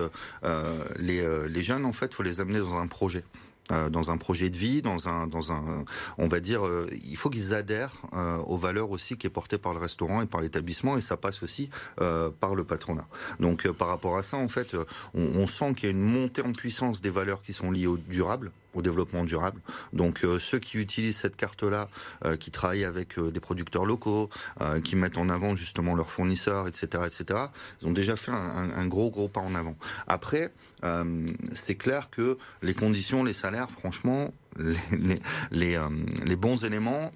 les, 1.00 1.26
les, 1.48 1.62
jeunes, 1.62 1.86
en 1.86 1.94
fait, 1.94 2.14
faut 2.14 2.24
les 2.24 2.42
amener 2.42 2.60
dans 2.60 2.76
un 2.76 2.88
projet. 2.88 3.24
Euh, 3.72 3.90
dans 3.90 4.12
un 4.12 4.18
projet 4.18 4.52
de 4.52 4.58
vie, 4.58 4.84
dans 4.84 5.10
un, 5.10 5.26
dans 5.26 5.52
un, 5.52 5.86
on 6.20 6.28
va 6.28 6.40
dire, 6.40 6.66
euh, 6.66 6.88
il 7.04 7.18
faut 7.18 7.32
qu'ils 7.32 7.56
adhèrent 7.56 7.94
euh, 8.14 8.38
aux 8.38 8.58
valeurs 8.58 8.92
aussi 8.92 9.18
qui 9.18 9.26
est 9.26 9.32
portées 9.32 9.58
par 9.58 9.74
le 9.74 9.80
restaurant 9.80 10.22
et 10.22 10.28
par 10.28 10.42
l'établissement, 10.42 10.98
et 10.98 11.02
ça 11.02 11.18
passe 11.18 11.42
aussi 11.42 11.70
par 12.40 12.56
le 12.56 12.64
patronat. 12.64 13.08
Donc 13.40 13.68
par 13.72 13.88
rapport 13.88 14.18
à 14.18 14.24
ça, 14.24 14.38
en 14.38 14.48
fait, 14.48 14.76
on, 15.14 15.22
on 15.36 15.48
sent 15.48 15.74
qu'il 15.74 15.86
y 15.86 15.88
a 15.88 15.92
une 15.92 16.02
montée 16.02 16.44
en 16.44 16.52
puissance 16.52 17.02
des 17.02 17.10
valeurs 17.10 17.42
qui 17.42 17.54
sont 17.54 17.72
liées 17.72 17.88
au 17.88 17.98
durable, 17.98 18.52
au 18.76 18.82
développement 18.82 19.24
durable. 19.24 19.62
Donc 19.94 20.24
euh, 20.24 20.40
ceux 20.40 20.60
qui 20.60 20.78
utilisent 20.78 21.18
cette 21.18 21.36
carte-là, 21.36 21.90
euh, 22.26 22.36
qui 22.36 22.52
travaillent 22.52 22.86
avec 22.86 23.18
euh, 23.18 23.32
des 23.32 23.40
producteurs 23.40 23.86
locaux, 23.86 24.30
qui 24.84 24.96
mettent 24.96 25.18
en 25.18 25.30
avant 25.30 25.56
justement 25.56 25.96
leurs 25.96 26.10
fournisseurs, 26.10 26.68
etc., 26.68 27.04
etc., 27.06 27.40
ils 27.82 27.88
ont 27.88 27.92
déjà 27.92 28.16
fait 28.16 28.32
un, 28.32 28.86
gros 28.88 29.10
gros 29.10 29.28
pas 29.28 29.40
en 29.40 29.56
avant. 29.56 29.76
Après, 30.08 30.52
c'est 31.54 31.76
clair 31.76 32.10
que 32.10 32.38
les 32.62 32.74
conditions, 32.74 33.24
les 33.24 33.34
salaires, 33.34 33.70
franchement, 33.70 34.34
les, 34.92 35.20
les, 35.52 36.36
bons 36.36 36.64
éléments, 36.64 37.12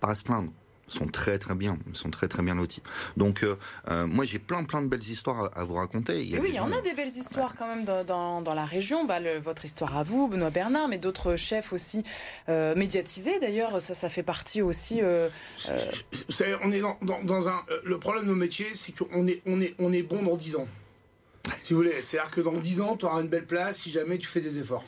pas 0.00 0.10
à 0.10 0.14
se 0.14 0.22
plaindre 0.22 0.50
sont 0.88 1.06
très 1.06 1.38
très 1.38 1.54
bien, 1.54 1.78
sont 1.92 2.10
très 2.10 2.28
très 2.28 2.42
bien 2.42 2.54
lotis. 2.54 2.82
Donc 3.16 3.42
euh, 3.42 3.56
euh, 3.88 4.06
moi 4.06 4.24
j'ai 4.24 4.38
plein 4.38 4.64
plein 4.64 4.82
de 4.82 4.88
belles 4.88 5.02
histoires 5.02 5.50
à, 5.56 5.64
vous 5.64 5.74
raconter. 5.74 6.24
Il 6.24 6.38
oui, 6.40 6.50
il 6.50 6.54
y 6.54 6.60
en 6.60 6.72
a 6.72 6.80
des 6.80 6.94
belles 6.94 7.08
histoires 7.08 7.54
quand 7.54 7.66
même 7.66 7.84
dans, 7.84 8.42
dans, 8.42 8.54
la 8.54 8.64
région. 8.64 9.04
Bah, 9.04 9.18
votre 9.42 9.64
histoire 9.64 9.96
à 9.96 10.02
vous, 10.02 10.28
Benoît 10.28 10.50
Bernard, 10.50 10.88
mais 10.88 10.98
d'autres 10.98 11.36
chefs 11.36 11.72
aussi 11.72 12.04
euh, 12.48 12.74
médiatisés 12.74 13.38
d'ailleurs. 13.40 13.80
Ça, 13.80 13.94
ça 13.94 14.08
fait 14.08 14.22
partie 14.22 14.62
aussi. 14.62 15.00
on 15.02 16.72
est 16.72 16.80
dans, 16.80 16.98
dans, 17.22 17.48
un. 17.48 17.62
le 17.84 17.98
problème 17.98 18.24
de 18.24 18.28
nos 18.28 18.36
métiers, 18.36 18.74
c'est 18.74 18.92
qu'on 18.92 19.26
est 19.26 19.42
on 19.46 19.60
est 19.60 19.74
on 19.78 19.92
est 19.92 20.02
bon 20.02 20.22
dans 20.22 20.36
10 20.36 20.56
ans. 20.56 20.68
Si 21.60 21.74
vous 21.74 21.80
voulez, 21.80 22.00
c'est-à-dire 22.00 22.30
que 22.30 22.40
dans 22.40 22.52
10 22.52 22.80
ans, 22.80 22.96
tu 22.96 23.04
auras 23.04 23.20
une 23.20 23.28
belle 23.28 23.46
place 23.46 23.78
si 23.78 23.90
jamais 23.90 24.18
tu 24.18 24.26
fais 24.26 24.40
des 24.40 24.58
efforts. 24.58 24.84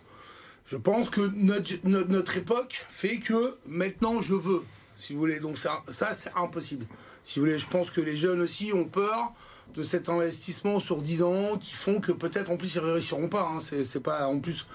Je 0.67 0.77
pense 0.77 1.11
que 1.11 1.21
notre, 1.35 1.73
notre 1.85 2.37
époque 2.37 2.85
fait 2.89 3.19
que 3.19 3.57
maintenant 3.67 4.21
je 4.21 4.35
veux 4.35 4.65
si 4.97 5.13
vous 5.13 5.21
voulez. 5.21 5.39
Donc 5.39 5.59
ça, 5.59 5.83
ça 5.89 6.13
c'est 6.13 6.33
impossible. 6.35 6.87
Si 7.23 7.39
vous 7.39 7.47
voulez, 7.47 7.59
je 7.59 7.67
pense 7.67 7.91
que 7.91 8.01
les 8.01 8.17
jeunes 8.17 8.41
aussi 8.41 8.73
ont 8.73 8.85
peur 8.85 9.33
de 9.75 9.83
cet 9.83 10.09
investissement 10.09 10.81
sur 10.81 11.03
10 11.03 11.23
ans 11.23 11.59
qui 11.59 11.75
font 11.75 12.01
que 12.01 12.13
peut-être 12.13 12.51
en 12.51 12.57
plus 12.57 12.75
ils 12.75 12.81
réussiront 12.81 13.29
pas. 13.29 13.43
Hein. 13.43 13.59
C'est 13.61 14.03
pas 14.03 14.27
en 14.27 14.41
plus 14.41 14.67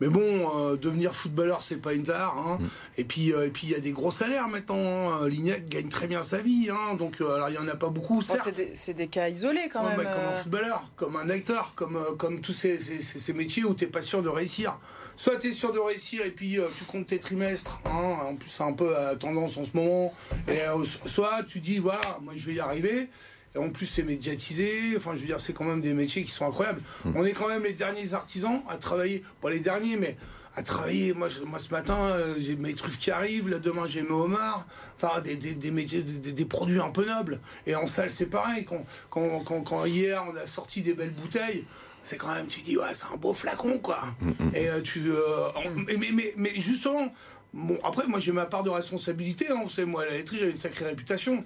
Mais 0.00 0.08
bon, 0.08 0.20
euh, 0.20 0.76
devenir 0.76 1.14
footballeur, 1.14 1.62
c'est 1.62 1.78
pas 1.78 1.94
une 1.94 2.04
tare. 2.04 2.36
Hein. 2.38 2.58
Mm. 2.60 2.66
Et 2.98 3.04
puis, 3.04 3.32
euh, 3.32 3.46
et 3.46 3.50
puis 3.50 3.68
il 3.68 3.70
y 3.70 3.74
a 3.74 3.80
des 3.80 3.92
gros 3.92 4.10
salaires 4.10 4.48
maintenant. 4.48 4.76
Hein. 4.76 5.28
Lignac 5.28 5.66
gagne 5.66 5.88
très 5.88 6.06
bien 6.06 6.22
sa 6.22 6.38
vie. 6.38 6.68
Hein. 6.70 6.94
Donc, 6.96 7.20
euh, 7.20 7.34
alors 7.34 7.48
il 7.48 7.54
y 7.54 7.58
en 7.58 7.66
a 7.66 7.76
pas 7.76 7.88
beaucoup. 7.88 8.22
certes. 8.22 8.50
c'est, 8.74 8.94
des, 8.94 9.08
cas 9.08 9.28
isolés 9.28 9.68
quand 9.72 9.82
même. 9.82 9.96
comme 9.96 10.06
un 10.06 10.32
footballeur, 10.32 10.84
comme 10.96 11.16
un 11.16 11.30
acteur, 11.30 11.74
comme, 11.74 11.98
comme 12.18 12.40
tous 12.40 12.52
ces, 12.52 12.78
ces, 12.78 13.32
métiers 13.32 13.64
où 13.64 13.74
t'es 13.74 13.86
pas 13.86 14.02
sûr 14.02 14.22
de 14.22 14.28
réussir. 14.28 14.78
Soit 15.16 15.38
tu 15.38 15.48
es 15.48 15.52
sûr 15.52 15.72
de 15.72 15.78
réussir 15.78 16.24
et 16.24 16.30
puis 16.30 16.58
tu 16.78 16.84
comptes 16.84 17.06
tes 17.06 17.18
trimestres. 17.18 17.80
En 17.84 18.34
plus, 18.36 18.48
c'est 18.48 18.62
un 18.62 18.72
peu 18.72 18.96
à 18.96 19.16
tendance 19.16 19.56
en 19.56 19.64
ce 19.64 19.76
moment. 19.76 20.12
Et 20.48 20.60
soit 21.06 21.42
tu 21.48 21.60
dis 21.60 21.78
voilà, 21.78 22.18
moi 22.20 22.34
je 22.36 22.46
vais 22.46 22.54
y 22.54 22.60
arriver 22.60 23.08
en 23.56 23.70
plus, 23.70 23.86
c'est 23.86 24.02
médiatisé. 24.02 24.94
Enfin, 24.96 25.12
je 25.14 25.20
veux 25.20 25.26
dire, 25.26 25.40
c'est 25.40 25.52
quand 25.52 25.64
même 25.64 25.80
des 25.80 25.94
métiers 25.94 26.22
qui 26.24 26.30
sont 26.30 26.46
incroyables. 26.46 26.80
Hmm. 27.04 27.12
On 27.14 27.24
est 27.24 27.32
quand 27.32 27.48
même 27.48 27.64
les 27.64 27.72
derniers 27.72 28.14
artisans 28.14 28.62
à 28.68 28.76
travailler. 28.76 29.22
Pas 29.40 29.50
les 29.50 29.60
derniers, 29.60 29.96
mais 29.96 30.16
à 30.56 30.62
travailler. 30.62 31.12
Moi, 31.12 31.28
moi 31.46 31.58
ce 31.58 31.70
matin, 31.70 31.96
euh, 31.96 32.34
j'ai 32.38 32.56
mes 32.56 32.74
truffes 32.74 32.98
qui 32.98 33.10
arrivent. 33.10 33.48
Là, 33.48 33.58
demain, 33.58 33.86
j'ai 33.86 34.02
mes 34.02 34.10
homards. 34.10 34.66
Enfin, 35.00 35.20
des, 35.20 35.36
des, 35.36 35.70
métiers, 35.70 36.02
des, 36.02 36.44
produits 36.44 36.80
un 36.80 36.90
peu 36.90 37.06
nobles. 37.06 37.40
Et 37.66 37.74
en 37.74 37.86
salle, 37.86 38.10
c'est 38.10 38.26
pareil. 38.26 38.64
Quand, 38.64 38.84
quand, 39.10 39.62
quand, 39.62 39.84
hier, 39.84 40.24
on 40.28 40.34
a 40.36 40.46
sorti 40.46 40.82
des 40.82 40.94
belles 40.94 41.14
bouteilles, 41.14 41.64
c'est 42.02 42.16
quand 42.16 42.34
même, 42.34 42.46
tu 42.46 42.60
dis, 42.60 42.76
ouais, 42.76 42.94
c'est 42.94 43.06
un 43.12 43.16
beau 43.16 43.34
flacon, 43.34 43.78
quoi. 43.78 44.00
Hmm, 44.20 44.30
hmm. 44.30 44.50
Et 44.54 44.68
euh, 44.68 44.80
tu. 44.80 45.10
Euh, 45.10 45.48
mais, 45.86 46.10
mais, 46.12 46.34
mais, 46.36 46.52
justement. 46.56 47.12
Bon, 47.52 47.78
après, 47.84 48.06
moi, 48.06 48.18
j'ai 48.18 48.32
ma 48.32 48.44
part 48.44 48.62
de 48.64 48.70
responsabilité. 48.70 49.46
Hein. 49.50 49.60
Vous 49.62 49.70
savez, 49.70 49.86
moi, 49.86 50.02
à 50.02 50.06
la 50.06 50.12
laiterie, 50.12 50.38
j'avais 50.38 50.50
une 50.50 50.56
sacrée 50.56 50.84
réputation. 50.84 51.44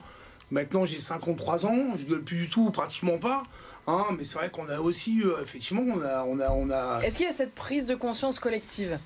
Maintenant, 0.51 0.85
j'ai 0.85 0.99
53 0.99 1.67
ans, 1.67 1.97
je 1.97 2.05
ne 2.05 2.09
gueule 2.11 2.23
plus 2.23 2.37
du 2.39 2.49
tout, 2.49 2.71
pratiquement 2.71 3.19
pas. 3.19 3.45
Hein, 3.87 4.07
mais 4.17 4.25
c'est 4.25 4.37
vrai 4.37 4.51
qu'on 4.51 4.69
a 4.69 4.81
aussi, 4.81 5.23
euh, 5.25 5.43
effectivement, 5.43 5.83
on 5.83 6.03
a, 6.03 6.25
on 6.25 6.41
a, 6.41 6.51
on 6.51 6.71
a. 6.71 7.01
Est-ce 7.03 7.17
qu'il 7.17 7.27
y 7.27 7.29
a 7.29 7.33
cette 7.33 7.55
prise 7.55 7.87
de 7.87 7.95
conscience 7.95 8.39
collective 8.39 8.99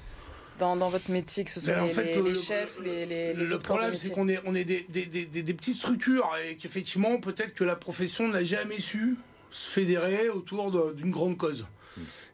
dans, 0.59 0.77
dans, 0.77 0.89
votre 0.89 1.11
métier, 1.11 1.45
que 1.45 1.51
ce 1.51 1.61
soit 1.61 1.75
les, 1.75 2.23
les, 2.23 2.35
chefs, 2.35 2.81
les, 2.81 3.07
les, 3.07 3.35
Le 3.35 3.59
problème, 3.59 3.95
c'est 3.95 4.11
qu'on 4.11 4.29
est, 4.29 4.41
on 4.47 4.55
est 4.55 4.65
des, 4.65 4.87
des, 4.89 5.07
des, 5.07 5.27
des, 5.27 5.55
petites 5.55 5.77
structures 5.77 6.31
et 6.49 6.57
qu'effectivement, 6.57 7.19
peut-être 7.19 7.55
que 7.55 7.65
la 7.65 7.77
profession 7.77 8.29
n'a 8.29 8.45
jamais 8.45 8.79
su 8.79 9.17
se 9.51 9.71
fédérer 9.71 10.29
autour 10.29 10.95
d'une 10.95 11.11
grande 11.11 11.37
cause. 11.37 11.67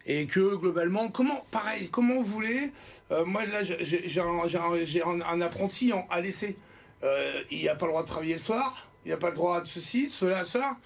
Et 0.06 0.26
que 0.26 0.56
globalement, 0.56 1.08
comment, 1.08 1.44
pareil, 1.50 1.90
comment 1.90 2.16
vous 2.16 2.24
voulez, 2.24 2.72
euh, 3.10 3.24
moi 3.26 3.44
là, 3.44 3.62
j'ai 3.62 4.20
un, 4.20 5.20
un, 5.20 5.40
apprenti 5.40 5.92
en, 5.92 6.06
à 6.10 6.20
l'essai. 6.20 6.56
Euh, 7.02 7.42
il 7.50 7.64
n'a 7.64 7.74
pas 7.74 7.86
le 7.86 7.92
droit 7.92 8.02
de 8.02 8.08
travailler 8.08 8.32
le 8.32 8.38
soir, 8.38 8.89
il 9.04 9.08
n'y 9.08 9.12
a 9.12 9.16
pas 9.16 9.30
le 9.30 9.36
droit 9.36 9.60
de 9.60 9.66
ceci, 9.66 10.10
cela, 10.10 10.44
cela. 10.44 10.76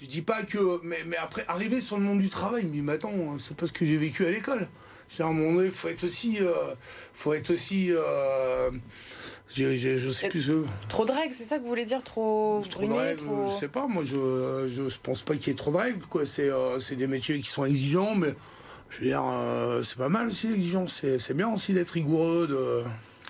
Je 0.00 0.06
dis 0.06 0.22
pas 0.22 0.42
que. 0.42 0.80
Mais, 0.82 1.02
mais 1.06 1.16
après, 1.16 1.44
arriver 1.48 1.80
sur 1.80 1.96
le 1.96 2.02
monde 2.02 2.20
du 2.20 2.28
travail, 2.28 2.62
il 2.62 2.68
me 2.68 2.74
dit, 2.74 2.82
mais 2.82 2.92
attends, 2.92 3.38
c'est 3.38 3.56
pas 3.56 3.66
ce 3.66 3.72
que 3.72 3.84
j'ai 3.84 3.96
vécu 3.96 4.26
à 4.26 4.30
l'école. 4.30 4.68
À 5.20 5.24
un 5.24 5.32
moment 5.32 5.52
donné, 5.52 5.66
il 5.66 5.72
faut 5.72 5.88
être 5.88 6.04
aussi. 6.04 6.38
Euh, 6.40 6.74
faut 7.12 7.34
être 7.34 7.50
aussi. 7.50 7.88
Euh, 7.90 8.70
je 9.48 10.10
sais 10.10 10.28
plus. 10.28 10.50
Euh, 10.50 10.64
trop 10.88 11.04
de 11.04 11.12
règles, 11.12 11.32
c'est 11.32 11.44
ça 11.44 11.58
que 11.58 11.62
vous 11.62 11.68
voulez 11.68 11.84
dire 11.84 12.02
Trop, 12.02 12.64
trop 12.68 12.86
de 12.86 12.92
règles, 12.92 13.22
Je 13.48 13.54
sais 13.54 13.68
pas, 13.68 13.86
moi 13.86 14.02
je, 14.04 14.66
je, 14.66 14.98
pense 14.98 15.22
pas 15.22 15.36
qu'il 15.36 15.48
y 15.48 15.50
ait 15.50 15.56
trop 15.58 15.70
de 15.70 15.76
règles. 15.76 16.04
Quoi. 16.06 16.26
C'est, 16.26 16.50
des 16.96 17.06
métiers 17.06 17.38
qui 17.40 17.48
sont 17.48 17.64
exigeants, 17.64 18.16
mais 18.16 18.34
je 18.90 19.00
veux 19.00 19.06
dire, 19.06 19.22
c'est 19.84 19.98
pas 19.98 20.08
mal 20.08 20.26
aussi 20.26 20.48
l'exigence. 20.48 20.98
C'est, 21.00 21.20
c'est 21.20 21.34
bien 21.34 21.52
aussi 21.52 21.72
d'être 21.72 21.92
rigoureux. 21.92 22.48
De, 22.48 22.82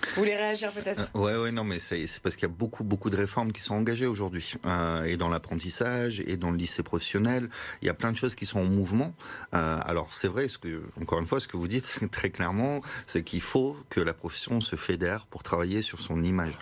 vous 0.03 0.21
voulez 0.21 0.35
réagir 0.35 0.71
peut-être 0.71 1.09
Oui, 1.13 1.31
euh, 1.31 1.43
ouais, 1.43 1.51
non, 1.51 1.63
mais 1.63 1.79
c'est 1.79 2.07
parce 2.21 2.35
qu'il 2.35 2.47
y 2.47 2.51
a 2.51 2.53
beaucoup, 2.53 2.83
beaucoup 2.83 3.09
de 3.09 3.17
réformes 3.17 3.51
qui 3.51 3.61
sont 3.61 3.75
engagées 3.75 4.05
aujourd'hui, 4.05 4.53
euh, 4.65 5.03
et 5.03 5.17
dans 5.17 5.29
l'apprentissage, 5.29 6.21
et 6.21 6.37
dans 6.37 6.51
le 6.51 6.57
lycée 6.57 6.83
professionnel. 6.83 7.49
Il 7.81 7.87
y 7.87 7.89
a 7.89 7.93
plein 7.93 8.11
de 8.11 8.17
choses 8.17 8.35
qui 8.35 8.45
sont 8.45 8.59
en 8.59 8.65
mouvement. 8.65 9.13
Euh, 9.53 9.79
alors 9.83 10.13
c'est 10.13 10.27
vrai, 10.27 10.47
ce 10.47 10.57
que, 10.57 10.83
encore 11.01 11.19
une 11.19 11.27
fois, 11.27 11.39
ce 11.39 11.47
que 11.47 11.57
vous 11.57 11.67
dites 11.67 11.99
très 12.11 12.29
clairement, 12.29 12.81
c'est 13.07 13.23
qu'il 13.23 13.41
faut 13.41 13.77
que 13.89 14.01
la 14.01 14.13
profession 14.13 14.61
se 14.61 14.75
fédère 14.75 15.25
pour 15.27 15.43
travailler 15.43 15.81
sur 15.81 15.99
son 15.99 16.23
image. 16.23 16.53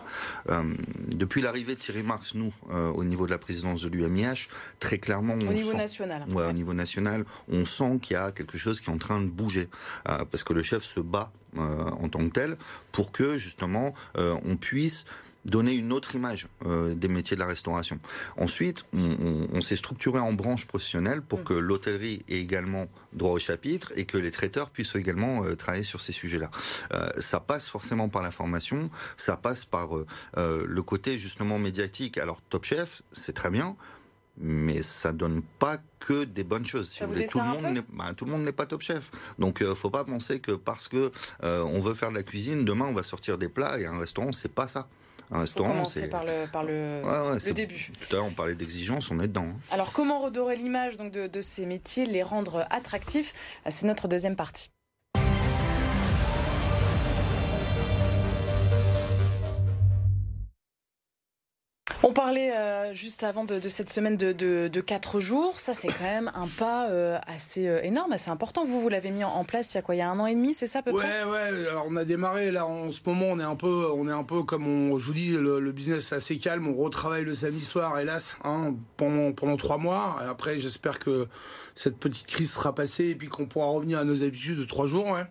depuis 1.16 1.42
l'arrivée 1.42 1.76
de 1.76 1.80
Thierry 1.80 2.04
Marx, 2.04 2.36
nous, 2.36 2.54
au 2.70 3.04
niveau 3.04 3.26
de 3.26 3.32
la 3.32 3.38
présidence 3.38 3.82
de 3.82 3.90
l'UMIH, 3.90 4.48
très 4.80 4.98
clairement, 4.98 5.34
au 5.34 5.54
niveau 5.54 5.74
national. 5.74 6.26
Ouais, 6.32 6.46
au 6.46 6.54
niveau 6.54 6.74
national, 6.74 7.26
on 7.48 7.66
sent 7.66 8.00
qu'il 8.02 8.14
y 8.14 8.18
a 8.18 8.32
quelque 8.32 8.58
chose 8.58 8.82
qui 8.82 8.90
est 8.90 8.94
en 8.94 8.98
train 8.98 9.22
de 9.22 9.28
bouger, 9.28 9.70
parce 10.04 10.44
que 10.44 10.54
le 10.54 10.64
chef 10.64 10.84
se 10.84 11.00
bat 11.00 11.32
euh, 11.34 11.43
en 11.58 12.10
tant 12.10 12.20
que 12.20 12.34
tel, 12.34 12.58
pour 12.92 13.12
que 13.12 13.38
justement 13.38 13.94
euh, 14.18 14.36
on 14.46 14.56
puisse 14.56 15.06
donner 15.46 15.74
une 15.74 15.92
autre 15.92 16.16
image 16.16 16.48
euh, 16.66 16.96
des 16.96 17.10
métiers 17.10 17.36
de 17.36 17.42
la 17.42 17.48
restauration. 17.48 18.00
Ensuite, 18.38 18.86
on, 18.94 19.60
s'est 19.60 19.76
structuré 19.76 20.18
en 20.18 20.32
branches 20.32 20.66
professionnelles 20.66 21.22
pour 21.22 21.42
mm. 21.42 21.44
que 21.44 21.54
l'hôtellerie 21.54 22.24
ait 22.30 22.40
également 22.40 22.86
droit 23.12 23.32
au 23.32 23.40
chapitre 23.40 23.92
et 23.98 24.06
que 24.06 24.18
les 24.18 24.32
traiteurs 24.32 24.70
puissent 24.70 24.96
également 24.96 25.44
travailler 25.56 25.84
sur 25.84 26.00
ces 26.00 26.14
sujets-là. 26.14 26.50
ça 27.20 27.42
passe 27.42 27.68
forcément 27.68 28.08
par 28.08 28.22
la 28.22 28.32
formation, 28.32 28.90
ça 29.18 29.36
passe 29.36 29.66
par 29.66 29.90
le 30.38 30.82
côté 30.82 31.18
justement 31.18 31.60
médiatique. 31.60 32.18
Alors 32.18 32.42
Top 32.50 32.64
Chef, 32.64 33.02
c'est 33.12 33.34
très 33.34 33.50
bien, 33.50 33.76
mais 34.38 34.82
ça 34.82 35.12
donne 35.12 35.42
pas 35.60 35.78
que 36.00 36.24
des 36.24 36.44
bonnes 36.44 36.66
choses. 36.66 36.90
Si 36.90 37.04
vous 37.04 37.10
voulez, 37.10 37.28
tout 37.28 37.40
le, 37.40 37.46
monde 37.46 37.84
bah, 37.94 38.12
tout 38.16 38.26
le 38.26 38.32
monde 38.32 38.44
n'est 38.44 38.52
pas 38.52 38.66
top 38.66 38.82
chef. 38.82 39.12
Donc, 39.40 39.62
euh, 39.62 39.76
faut 39.76 39.90
pas 39.90 40.04
penser 40.04 40.40
que 40.40 40.52
parce 40.52 40.88
que 40.88 41.12
euh, 41.44 41.64
on 41.64 41.80
veut 41.80 41.94
faire 41.94 42.10
de 42.10 42.16
la 42.16 42.24
cuisine, 42.24 42.66
demain 42.66 42.86
on 42.86 42.94
va 42.94 43.04
sortir 43.04 43.38
des 43.38 43.50
plats 43.50 43.80
et 43.80 43.86
un 43.86 44.00
restaurant, 44.00 44.32
c'est 44.32 44.52
pas 44.54 44.68
ça. 44.68 44.88
Un 45.32 45.40
restaurant, 45.40 45.86
c'est 45.86 46.10
par 46.10 46.26
le, 46.26 46.52
par 46.52 46.64
le, 46.64 47.02
le 47.04 47.54
début. 47.54 47.92
Tout 48.00 48.08
à 48.12 48.18
l'heure, 48.18 48.26
on 48.26 48.34
parlait 48.34 48.56
d'exigence, 48.56 49.10
on 49.10 49.20
est 49.20 49.28
dedans. 49.28 49.48
Hein. 49.48 49.60
Alors, 49.72 49.92
comment 49.92 50.20
redorer 50.20 50.56
l'image 50.56 50.98
donc 50.98 51.12
de, 51.12 51.28
de 51.28 51.42
ces 51.42 51.66
métiers, 51.66 52.06
les 52.06 52.22
rendre 52.22 52.68
attractifs? 52.70 53.34
C'est 53.68 53.88
notre 53.88 54.08
deuxième 54.08 54.36
partie. 54.36 54.70
On 62.06 62.12
parlait 62.12 62.52
euh, 62.52 62.94
juste 62.94 63.24
avant 63.24 63.46
de, 63.46 63.58
cette 63.70 63.90
semaine 63.90 64.18
de, 64.18 64.34
de, 64.34 64.82
4 64.82 65.22
jours. 65.22 65.58
Ça, 65.58 65.74
c'est 65.74 65.88
quand 65.88 66.04
même 66.04 66.30
un 66.36 66.48
pas 66.48 66.90
euh, 66.90 67.18
assez 67.28 67.66
euh, 67.66 67.82
énorme, 67.82 68.12
assez 68.12 68.30
important. 68.30 68.66
Vous, 68.66 68.82
vous 68.82 68.90
l'avez 68.90 69.10
mis 69.10 69.24
en, 69.24 69.46
place 69.46 69.74
il 69.74 69.76
y 69.76 69.78
a 69.78 69.82
quoi? 69.82 69.96
Il 69.96 70.00
y 70.00 70.02
a 70.02 70.10
un 70.10 70.20
an 70.20 70.28
et 70.28 70.36
demi, 70.36 70.54
c'est 70.54 70.68
ça 70.68 70.80
à 70.80 70.82
peu 70.82 70.92
près? 70.92 71.24
Ouais. 71.24 71.68
Alors, 71.70 71.86
on 71.90 71.96
a 71.96 72.04
démarré 72.04 72.52
là 72.52 72.66
en 72.66 72.92
ce 72.92 73.00
moment. 73.06 73.28
On 73.30 73.40
est 73.40 73.44
un 73.44 73.56
peu, 73.56 73.88
on 73.96 74.06
est 74.10 74.12
un 74.12 74.26
peu 74.26 74.44
comme 74.44 74.68
on, 74.68 74.98
je 74.98 75.06
vous 75.06 75.14
dis, 75.14 75.32
le, 75.32 75.72
business 75.72 76.12
assez 76.12 76.38
calme. 76.38 76.68
On 76.68 76.76
retravaille 76.76 77.24
le 77.24 77.34
samedi 77.34 77.64
soir, 77.64 77.98
hélas, 77.98 78.38
hein, 78.44 78.76
pendant 78.98 79.32
pendant 79.32 79.56
trois 79.56 79.78
mois. 79.78 80.18
Et 80.26 80.30
après, 80.30 80.60
j'espère 80.60 81.00
que 81.00 81.30
cette 81.74 81.96
petite 81.98 82.28
crise 82.28 82.52
sera 82.52 82.76
passée 82.76 83.06
et 83.06 83.16
puis 83.16 83.30
qu'on 83.30 83.46
pourra 83.46 83.68
revenir 83.68 84.00
à 84.00 84.04
nos 84.04 84.24
habitudes 84.24 84.60
de 84.60 84.66
trois 84.66 84.88
jours. 84.88 85.08
Ouais. 85.08 85.26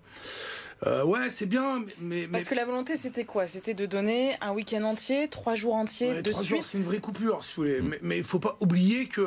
Euh, 0.87 1.05
ouais, 1.05 1.29
c'est 1.29 1.47
bien, 1.47 1.85
mais, 2.01 2.27
Parce 2.27 2.45
que 2.45 2.55
la 2.55 2.65
volonté, 2.65 2.97
c'était 2.97 3.25
quoi? 3.25 3.47
C'était 3.47 3.75
de 3.75 3.87
donner 3.87 4.35
un 4.41 4.53
week-end 4.53 4.83
entier, 4.83 5.29
trois 5.29 5.55
jours 5.55 5.75
entiers 5.75 6.23
de 6.23 6.31
trois 6.31 6.43
jours, 6.43 6.65
c'est 6.65 6.79
une 6.79 6.85
vraie 6.85 6.99
coupure, 6.99 7.45
si 7.45 7.55
vous 7.55 7.63
voulez. 7.63 7.81
Mm. 7.81 7.95
Mais 8.03 8.19
il 8.19 8.25
faut 8.25 8.41
pas 8.41 8.57
oublier 8.61 9.07
que... 9.07 9.21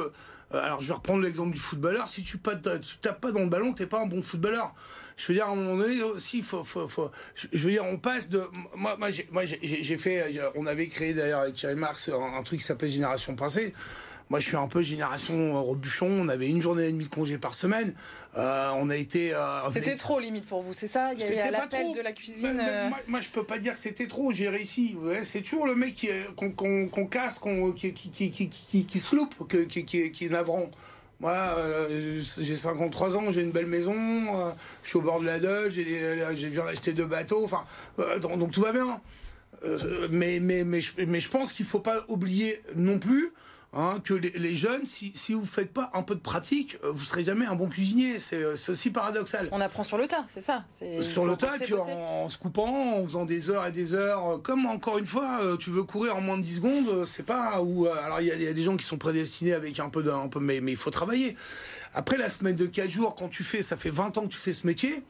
Euh, 0.54 0.64
alors, 0.64 0.82
je 0.82 0.88
vais 0.88 0.94
reprendre 0.94 1.24
l'exemple 1.24 1.54
du 1.54 1.60
footballeur. 1.60 2.08
Si 2.08 2.24
tu, 2.24 2.38
pas, 2.38 2.56
tu 2.56 2.98
tapes 3.02 3.20
pas 3.22 3.32
dans 3.32 3.40
le 3.40 3.50
ballon, 3.50 3.74
t'es 3.74 3.88
pas 3.88 4.00
un 4.00 4.06
bon 4.06 4.22
footballeur. 4.22 4.74
Je 5.18 5.28
veux 5.28 5.34
dire, 5.34 5.48
à 5.48 5.52
un 5.52 5.56
moment 5.56 5.78
donné 5.78 6.04
aussi, 6.04 6.42
faut, 6.42 6.64
faut, 6.64 6.88
faut, 6.88 7.10
je 7.36 7.58
veux 7.58 7.72
dire, 7.72 7.86
on 7.86 7.98
passe 7.98 8.30
de. 8.30 8.44
Moi, 8.76 8.96
moi, 8.98 9.10
j'ai 9.10 9.98
fait. 9.98 10.26
On 10.56 10.68
avait 10.68 10.88
créé 10.88 11.14
d'ailleurs 11.14 11.40
avec 11.40 11.56
Thierry 11.56 11.76
Marx 11.76 12.10
un, 12.10 12.38
un 12.38 12.44
truc 12.44 12.60
qui 12.60 12.66
s'appelait 12.66 12.90
Génération 12.90 13.36
Pincée. 13.36 13.74
Moi, 14.30 14.40
je 14.40 14.48
suis 14.48 14.58
un 14.58 14.68
peu 14.68 14.82
génération 14.82 15.56
euh, 15.56 15.60
rebuchon. 15.60 16.08
On 16.08 16.28
avait 16.30 16.48
une 16.48 16.62
journée 16.62 16.88
et 16.88 16.92
demie 16.92 17.06
de 17.06 17.10
congé 17.10 17.38
par 17.38 17.54
semaine. 17.54 17.94
Euh, 18.38 18.72
on 18.76 18.90
a 18.90 18.96
été. 18.96 19.34
Euh, 19.36 19.70
c'était 19.70 19.96
trop 19.96 20.20
limite 20.20 20.46
pour 20.46 20.64
vous, 20.64 20.74
c'est 20.74 20.88
ça? 20.88 21.14
Il 21.14 21.20
y 21.20 21.40
a 21.40 21.52
l'appel 21.52 21.94
de 21.96 22.02
la 22.02 22.12
cuisine. 22.12 22.62
moi, 22.90 23.00
moi, 23.08 23.20
je 23.20 23.30
peux 23.30 23.44
pas 23.44 23.60
dire 23.60 23.74
que 23.74 23.80
c'était 23.80 24.08
trop. 24.08 24.32
J'ai 24.32 24.50
réussi. 24.50 24.96
Ouais, 25.00 25.24
c'est 25.24 25.42
toujours 25.42 25.68
le 25.68 25.76
mec 25.76 26.08
qu'on 26.36 27.06
casse, 27.06 27.40
qui, 27.76 27.94
qui, 27.94 28.10
qui, 28.10 28.86
qui, 28.86 29.00
se 29.00 29.16
loupe, 29.16 29.48
qui, 29.48 30.26
est 30.26 30.30
navrant. 30.30 30.70
Moi, 31.20 31.36
j'ai 32.20 32.56
53 32.56 33.16
ans, 33.16 33.32
j'ai 33.32 33.42
une 33.42 33.52
belle 33.52 33.68
maison, 33.68 33.94
je 34.84 34.90
suis 34.90 34.98
au 34.98 35.02
bord 35.02 35.22
de 35.22 35.26
la 35.26 35.40
Dole, 35.40 35.72
j'ai 35.72 36.50
viens 36.50 36.66
d'acheter 36.66 36.94
deux 36.94 37.06
bateaux, 37.06 37.44
enfin, 37.46 37.64
donc, 38.20 38.38
donc, 38.38 38.52
tout 38.52 38.62
va 38.62 38.74
bien. 38.74 39.00
mais, 40.10 40.40
mais, 40.42 40.66
mais, 40.66 40.82
mais, 41.08 41.20
je 41.20 41.30
pense 41.30 41.54
qu'il 41.54 41.66
ne 41.66 41.70
faut 41.70 41.80
pas 41.80 42.04
oublier 42.10 42.60
non 42.76 43.00
plus 43.00 43.32
Hein, 43.78 44.00
que 44.02 44.14
les, 44.14 44.56
jeunes, 44.56 44.86
si, 44.86 45.12
si 45.16 45.34
vous 45.34 45.42
ne 45.42 45.46
faites 45.46 45.74
pas 45.74 45.90
un 45.94 46.02
peu 46.02 46.16
de 46.16 46.22
pratique, 46.22 46.78
euh, 46.86 46.92
vous 46.94 47.02
ne 47.02 47.06
serez 47.06 47.26
jamais 47.26 47.46
un 47.46 47.56
bon 47.56 47.68
cuisinier. 47.68 48.16
Euh, 48.32 48.56
c'est 48.56 48.72
aussi 48.72 48.90
paradoxal. 48.90 49.50
On 49.52 49.60
apprend 49.60 49.84
sur 49.84 49.98
le 49.98 50.08
tas, 50.08 50.24
c'est 50.30 50.40
ça 50.40 50.64
Sur 51.02 51.26
le 51.26 51.36
tas, 51.36 51.58
et 51.58 51.60
puis 51.60 51.74
en, 51.74 52.30
se 52.30 52.38
coupant, 52.38 53.00
en 53.00 53.04
faisant 53.04 53.26
des 53.26 53.50
heures 53.50 53.66
et 53.66 53.74
des 53.74 53.94
heures. 53.94 54.42
Comme 54.44 54.66
encore 54.66 54.98
une 54.98 55.06
fois, 55.06 55.40
euh, 55.42 55.58
tu 55.58 55.72
veux 55.72 55.84
courir 55.84 56.16
en 56.16 56.22
moins 56.22 56.38
de 56.38 56.44
10 56.44 56.56
secondes, 56.56 57.06
c'est 57.06 57.26
pas 57.26 57.62
où. 57.62 57.86
Alors 57.88 58.22
il 58.22 58.28
y, 58.28 58.44
y, 58.44 58.48
a 58.48 58.54
des 58.54 58.64
gens 58.64 58.78
qui 58.78 58.86
sont 58.86 58.98
prédestinés 58.98 59.52
avec 59.52 59.78
un 59.82 59.90
peu 59.90 60.04
de. 60.04 60.10
Un 60.10 60.30
peu, 60.30 60.40
mais 60.40 60.60
il 60.60 60.78
faut 60.78 60.92
travailler. 60.92 61.36
Après 61.98 62.18
la 62.18 62.30
semaine 62.30 62.58
de 62.58 62.66
4 62.66 62.90
jours, 62.90 63.16
quand 63.16 63.30
tu 63.30 63.42
fais, 63.44 63.62
ça 63.62 63.78
fait 63.78 63.90
20 63.90 64.18
ans 64.18 64.24
que 64.24 64.34
tu 64.34 64.38
fais 64.38 64.52
ce 64.52 64.68
métier, 64.68 65.02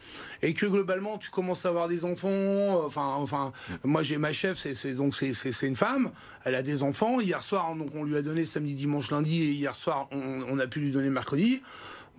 et 0.44 0.54
que 0.54 0.68
globalement 0.68 1.18
tu 1.18 1.32
commences 1.32 1.66
à 1.66 1.70
avoir 1.70 1.88
des 1.88 2.06
enfants, 2.06 2.30
euh, 2.30 2.86
enfin, 2.86 3.16
enfin, 3.18 3.54
moi 3.84 4.04
j'ai 4.04 4.20
ma 4.20 4.32
chef, 4.32 4.60
c'est 4.60 4.94
donc 4.94 5.16
c'est 5.16 5.68
une 5.68 5.76
femme, 5.76 6.12
elle 6.44 6.54
a 6.54 6.62
des 6.62 6.84
enfants. 6.84 7.20
Hier 7.20 7.42
soir, 7.42 7.74
donc 7.76 7.90
on 7.96 8.04
lui 8.04 8.16
a 8.16 8.22
donné 8.22 8.46
samedi, 8.56 8.74
dimanche, 8.74 9.12
lundi, 9.12 9.44
et 9.44 9.52
hier 9.52 9.76
soir 9.76 10.08
on, 10.12 10.60
a 10.60 10.68
pu 10.68 10.80
lui 10.80 10.92
donner 10.92 11.10
mercredi. 11.10 11.62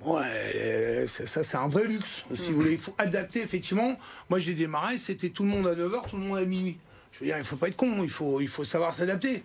Ouais, 0.04 1.06
ça 1.06 1.42
c'est 1.42 1.56
un 1.56 1.68
vrai 1.68 1.84
luxe. 1.84 2.24
Si 2.34 2.50
vous 2.50 2.56
voulez, 2.56 2.72
il 2.72 2.78
faut 2.78 2.94
adapter 2.98 3.42
effectivement. 3.42 3.96
Moi 4.28 4.38
j'ai 4.38 4.54
démarré, 4.54 4.98
c'était 4.98 5.30
tout 5.30 5.42
le 5.42 5.48
monde 5.48 5.66
à 5.66 5.74
9h, 5.74 6.08
tout 6.08 6.16
le 6.16 6.22
monde 6.22 6.38
à 6.38 6.44
minuit. 6.44 6.78
Je 7.12 7.20
veux 7.20 7.26
dire, 7.26 7.38
il 7.38 7.44
faut 7.44 7.56
pas 7.56 7.68
être 7.68 7.76
con, 7.76 8.02
il 8.02 8.10
faut, 8.10 8.40
il 8.40 8.48
faut 8.48 8.64
savoir 8.64 8.92
s'adapter. 8.92 9.42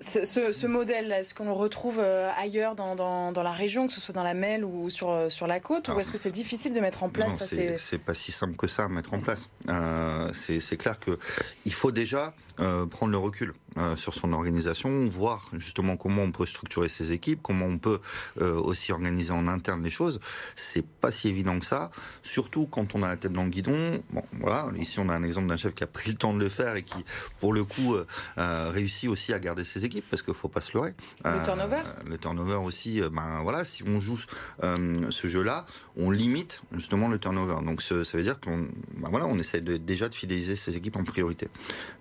Ce, 0.00 0.66
modèle, 0.66 1.12
est-ce 1.12 1.32
qu'on 1.32 1.44
le 1.44 1.52
retrouve 1.52 2.00
euh, 2.00 2.30
ailleurs 2.36 2.74
dans, 2.74 2.96
dans, 2.96 3.42
la 3.42 3.52
région, 3.52 3.86
que 3.86 3.92
ce 3.92 4.00
soit 4.00 4.14
dans 4.14 4.22
la 4.22 4.34
Mêle 4.34 4.64
ou 4.64 4.90
sur, 4.90 5.10
euh, 5.10 5.28
sur 5.28 5.46
la 5.46 5.60
côte, 5.60 5.88
ou 5.88 6.00
est-ce 6.00 6.12
que 6.12 6.18
c'est 6.18 6.32
difficile 6.32 6.72
de 6.72 6.80
mettre 6.80 7.02
en 7.02 7.08
place 7.08 7.36
ça 7.36 7.46
C'est 7.78 7.98
pas 7.98 8.14
si 8.14 8.32
simple 8.32 8.56
que 8.56 8.66
ça 8.66 8.84
à 8.84 8.88
mettre 8.88 9.14
en 9.14 9.20
place. 9.20 9.50
Euh, 9.68 10.30
c'est 10.32 10.76
clair 10.76 10.98
qu'il 10.98 11.72
faut 11.72 11.92
déjà 11.92 12.34
euh, 12.60 12.84
prendre 12.84 13.12
le 13.12 13.18
recul 13.18 13.54
euh, 13.76 13.96
sur 13.96 14.14
son 14.14 14.32
organisation, 14.32 15.06
voir 15.06 15.48
justement 15.52 15.96
comment 15.96 16.22
on 16.22 16.32
peut 16.32 16.46
structurer 16.46 16.88
ses 16.88 17.12
équipes, 17.12 17.40
comment 17.42 17.66
on 17.66 17.78
peut 17.78 18.00
euh, 18.40 18.54
aussi 18.54 18.92
organiser 18.92 19.32
en 19.32 19.48
interne 19.48 19.82
les 19.82 19.90
choses. 19.90 20.20
C'est 20.56 20.84
pas 20.86 21.10
si 21.10 21.28
évident 21.28 21.58
que 21.58 21.66
ça, 21.66 21.90
surtout 22.22 22.66
quand 22.66 22.94
on 22.94 23.02
a 23.02 23.08
la 23.08 23.16
tête 23.16 23.32
dans 23.32 23.44
le 23.44 23.50
guidon. 23.50 24.00
Bon, 24.10 24.22
voilà, 24.40 24.68
ici 24.76 24.98
on 24.98 25.08
a 25.08 25.14
un 25.14 25.22
exemple 25.22 25.48
d'un 25.48 25.56
chef 25.56 25.74
qui 25.74 25.84
a 25.84 25.86
pris 25.86 26.10
le 26.10 26.16
temps 26.16 26.34
de 26.34 26.40
le 26.40 26.48
faire 26.48 26.76
et 26.76 26.82
qui, 26.82 27.04
pour 27.40 27.52
le 27.52 27.64
coup, 27.64 27.96
réussit 28.36 29.08
aussi 29.08 29.32
à 29.32 29.38
garder 29.38 29.64
ses 29.64 29.84
équipes 29.84 30.04
parce 30.10 30.22
qu'il 30.22 30.34
faut 30.34 30.48
pas 30.48 30.60
se 30.60 30.72
leurrer. 30.74 30.94
Le 31.24 31.42
turnover? 31.44 31.82
Le 32.06 32.18
turnover 32.18 32.56
aussi. 32.56 33.00
ben 33.12 33.42
voilà, 33.42 33.64
si 33.64 33.82
on 33.84 34.00
joue 34.00 34.18
ce 34.60 35.26
jeu-là, 35.28 35.66
on 35.96 36.10
limite 36.10 36.62
justement 36.72 37.08
le 37.08 37.18
turnover. 37.18 37.64
Donc 37.64 37.82
ça 37.82 37.94
veut 37.94 38.22
dire 38.22 38.40
qu'on, 38.40 38.68
ben 38.96 39.10
voilà, 39.10 39.26
on 39.26 39.38
essaie 39.38 39.60
de, 39.60 39.76
déjà 39.76 40.08
de 40.08 40.14
fidéliser 40.14 40.56
ses 40.56 40.76
équipes 40.76 40.96
en 40.96 41.04
priorité. 41.04 41.48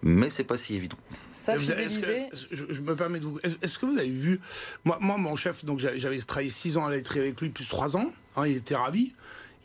Mais 0.02 0.30
c'est 0.30 0.44
pas 0.44 0.58
si 0.58 0.76
évident. 0.76 0.98
Ça, 1.34 1.58
fidéliser. 1.58 2.28
je, 2.52 2.82
me 2.82 2.96
permets 2.96 3.20
de 3.20 3.26
vous. 3.26 3.40
Est-ce 3.62 3.78
que 3.80 3.86
vous 3.86 3.98
avez 3.98 4.10
vu. 4.10 4.40
Moi, 4.86 4.98
moi 5.02 5.18
mon 5.18 5.36
chef, 5.36 5.64
donc 5.66 5.80
j'avais 5.80 6.20
travaillé 6.20 6.50
6 6.50 6.78
ans 6.78 6.86
à 6.86 6.90
la 6.90 6.98
avec 6.98 7.42
lui, 7.42 7.50
plus 7.50 7.68
3 7.68 7.98
ans. 7.98 8.12
Hein, 8.36 8.48
il 8.48 8.58
était 8.58 8.76
ravi. 8.76 9.14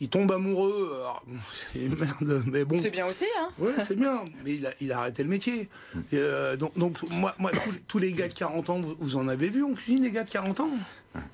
Il 0.01 0.09
tombe 0.09 0.31
amoureux. 0.31 0.91
c'est 1.73 1.87
merde, 1.87 2.43
mais 2.47 2.65
bon. 2.65 2.77
C'est 2.77 2.89
bien 2.89 3.05
aussi, 3.05 3.25
hein 3.39 3.49
Ouais, 3.57 3.73
c'est 3.85 3.95
bien. 3.95 4.25
Mais 4.43 4.55
il 4.55 4.65
a, 4.65 4.71
il 4.81 4.91
a, 4.91 4.99
arrêté 4.99 5.23
le 5.23 5.29
métier. 5.29 5.69
Euh, 6.13 6.57
donc, 6.57 6.77
donc, 6.77 7.01
moi, 7.09 7.33
moi 7.39 7.51
tous, 7.87 7.99
les, 7.99 8.11
gars 8.11 8.27
de 8.27 8.33
40 8.33 8.69
ans, 8.69 8.81
vous, 8.99 9.15
en 9.15 9.27
avez 9.27 9.49
vu 9.49 9.63
en 9.63 9.73
cuisine, 9.73 10.03
les 10.03 10.11
gars 10.11 10.23
de 10.23 10.29
40 10.29 10.59
ans? 10.59 10.69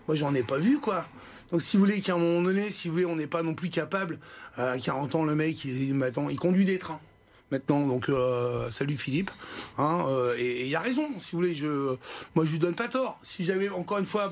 Moi, 0.08 0.16
j'en 0.16 0.34
ai 0.36 0.44
pas 0.44 0.60
vu, 0.60 0.80
quoi. 0.80 1.06
Donc, 1.52 1.62
si 1.62 1.76
vous 1.76 1.84
voulez 1.84 2.02
qu'à 2.02 2.14
un 2.14 2.18
moment 2.18 2.42
donné, 2.44 2.70
si 2.70 2.88
vous 2.88 2.94
voulez, 2.94 3.06
on 3.06 3.16
n'est 3.16 3.28
pas 3.28 3.42
non 3.42 3.56
plus 3.56 3.70
capable, 3.70 4.20
à 4.58 4.78
40 4.78 5.16
ans, 5.16 5.24
le 5.24 5.34
mec, 5.34 5.66
il, 5.66 5.96
il 6.30 6.40
conduit 6.40 6.66
des 6.66 6.78
trains 6.78 7.02
maintenant. 7.52 7.86
Donc 7.88 8.10
euh, 8.10 8.70
salut 8.72 8.98
Philippe. 8.98 9.32
Hein, 9.78 10.06
euh, 10.08 10.36
et 10.38 10.68
il 10.68 10.76
a 10.76 10.80
raison, 10.80 11.08
si 11.20 11.32
vous 11.32 11.38
voulez. 11.40 11.56
Je, 11.56 11.96
moi, 12.36 12.46
je 12.46 12.52
lui 12.52 12.60
donne 12.60 12.76
pas 12.76 12.88
tort. 12.88 13.20
Si 13.22 13.44
j'avais 13.44 13.70
encore 13.70 13.98
une 13.98 14.06
fois, 14.06 14.32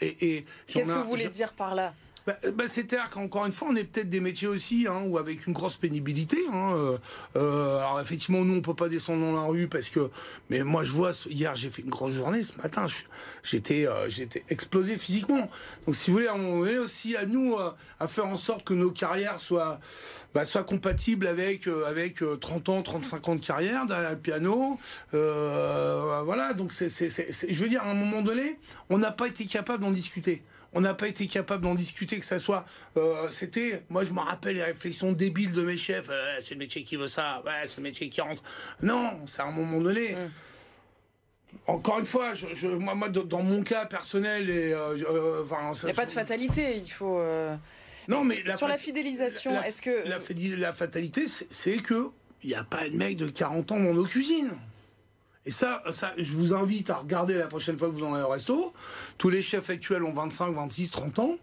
et, 0.00 0.44
qu'est-ce 0.66 0.88
que 0.88 0.98
vous 0.98 1.04
voulez 1.04 1.28
dire 1.28 1.52
par 1.52 1.74
là? 1.74 1.94
Bah, 2.28 2.36
bah, 2.52 2.64
C'est-à-dire 2.68 3.08
qu'encore 3.08 3.46
une 3.46 3.52
fois, 3.52 3.68
on 3.70 3.74
est 3.74 3.84
peut-être 3.84 4.10
des 4.10 4.20
métiers 4.20 4.48
aussi, 4.48 4.86
hein, 4.86 5.00
ou 5.06 5.16
avec 5.16 5.46
une 5.46 5.54
grosse 5.54 5.78
pénibilité. 5.78 6.36
Hein, 6.52 6.74
euh, 6.76 6.98
euh, 7.36 7.78
alors 7.78 8.02
effectivement, 8.02 8.44
nous, 8.44 8.54
on 8.54 8.60
peut 8.60 8.74
pas 8.74 8.90
descendre 8.90 9.22
dans 9.22 9.32
la 9.32 9.44
rue 9.44 9.66
parce 9.66 9.88
que. 9.88 10.10
Mais 10.50 10.62
moi, 10.62 10.84
je 10.84 10.92
vois, 10.92 11.12
hier, 11.26 11.54
j'ai 11.54 11.70
fait 11.70 11.80
une 11.80 11.88
grosse 11.88 12.12
journée. 12.12 12.42
Ce 12.42 12.54
matin, 12.58 12.86
j'étais, 13.42 13.86
euh, 13.86 14.10
explosé 14.50 14.98
physiquement. 14.98 15.48
Donc, 15.86 15.96
si 15.96 16.10
vous 16.10 16.18
voulez, 16.18 16.28
on 16.28 16.66
est 16.66 16.76
aussi 16.76 17.16
à 17.16 17.24
nous 17.24 17.56
à 17.56 18.06
faire 18.06 18.26
en 18.26 18.36
sorte 18.36 18.62
que 18.62 18.74
nos 18.74 18.90
carrières 18.90 19.38
soient, 19.38 19.80
bah, 20.34 20.44
soient 20.44 20.64
compatibles 20.64 21.26
avec 21.26 21.66
avec 21.66 22.22
30 22.40 22.68
ans, 22.68 22.82
35 22.82 23.28
ans 23.28 23.36
de 23.36 23.40
carrière 23.40 23.86
derrière 23.86 24.10
le 24.10 24.18
piano. 24.18 24.78
voilà. 25.12 26.52
Donc, 26.52 26.74
je 26.78 27.54
veux 27.54 27.68
dire, 27.68 27.84
à 27.84 27.90
un 27.90 27.94
moment 27.94 28.20
donné, 28.20 28.58
on 28.90 28.98
n'a 28.98 29.12
pas 29.12 29.28
été 29.28 29.46
capable 29.46 29.82
d'en 29.82 29.92
discuter 29.92 30.42
on 30.72 30.80
n'a 30.80 30.94
pas 30.94 31.08
été 31.08 31.26
capable 31.26 31.64
d'en 31.64 31.74
discuter, 31.74 32.18
que 32.18 32.26
ça 32.26 32.38
soit. 32.38 32.64
Euh, 32.96 33.30
c'était. 33.30 33.82
Moi, 33.88 34.04
je 34.04 34.12
me 34.12 34.20
rappelle 34.20 34.56
les 34.56 34.62
réflexions 34.62 35.12
débiles 35.12 35.52
de 35.52 35.62
mes 35.62 35.76
chefs. 35.76 36.08
Euh, 36.10 36.38
c'est 36.42 36.54
le 36.54 36.58
métier 36.58 36.82
qui 36.82 36.96
veut 36.96 37.06
ça. 37.06 37.42
Ouais, 37.46 37.66
c'est 37.66 37.78
le 37.78 37.84
métier 37.84 38.08
qui 38.08 38.20
rentre. 38.20 38.42
Non, 38.82 39.18
c'est 39.26 39.42
à 39.42 39.46
un 39.46 39.50
moment 39.50 39.80
donné. 39.80 40.14
Mm. 40.14 40.30
Encore 41.66 41.98
une 41.98 42.04
fois, 42.06 42.34
je, 42.34 42.66
moi, 42.68 43.08
dans 43.08 43.42
mon 43.42 43.62
cas 43.62 43.86
personnel, 43.86 44.50
et, 44.50 44.72
euh, 44.74 44.94
il 44.96 45.84
n'y 45.84 45.90
a 45.90 45.94
pas 45.94 46.06
de 46.06 46.10
fatalité. 46.10 46.76
Il 46.76 46.90
faut. 46.90 47.22
Non, 48.06 48.24
mais 48.24 48.42
sur 48.56 48.68
la 48.68 48.78
fidélisation, 48.78 49.60
est-ce 49.62 49.82
que 49.82 50.06
la, 50.08 50.18
la 50.56 50.72
fatalité, 50.72 51.24
c'est 51.50 51.76
que 51.78 52.10
il 52.42 52.50
n'y 52.50 52.54
a 52.54 52.64
pas 52.64 52.88
de 52.88 52.96
mec 52.96 53.16
de 53.16 53.28
40 53.28 53.72
ans 53.72 53.80
dans 53.80 53.94
nos 53.94 54.04
cuisines. 54.04 54.52
Et 55.48 55.50
ça, 55.50 55.82
ça, 55.92 56.12
je 56.18 56.36
vous 56.36 56.52
invite 56.52 56.90
à 56.90 56.96
regarder 56.96 57.32
la 57.32 57.46
prochaine 57.46 57.78
fois 57.78 57.88
que 57.88 57.94
vous 57.94 58.04
en 58.04 58.12
allez 58.12 58.22
au 58.22 58.28
resto. 58.28 58.74
Tous 59.16 59.30
les 59.30 59.40
chefs 59.40 59.70
actuels 59.70 60.04
ont 60.04 60.12
25, 60.12 60.52
26, 60.52 60.90
30 60.90 61.18
ans. 61.20 61.36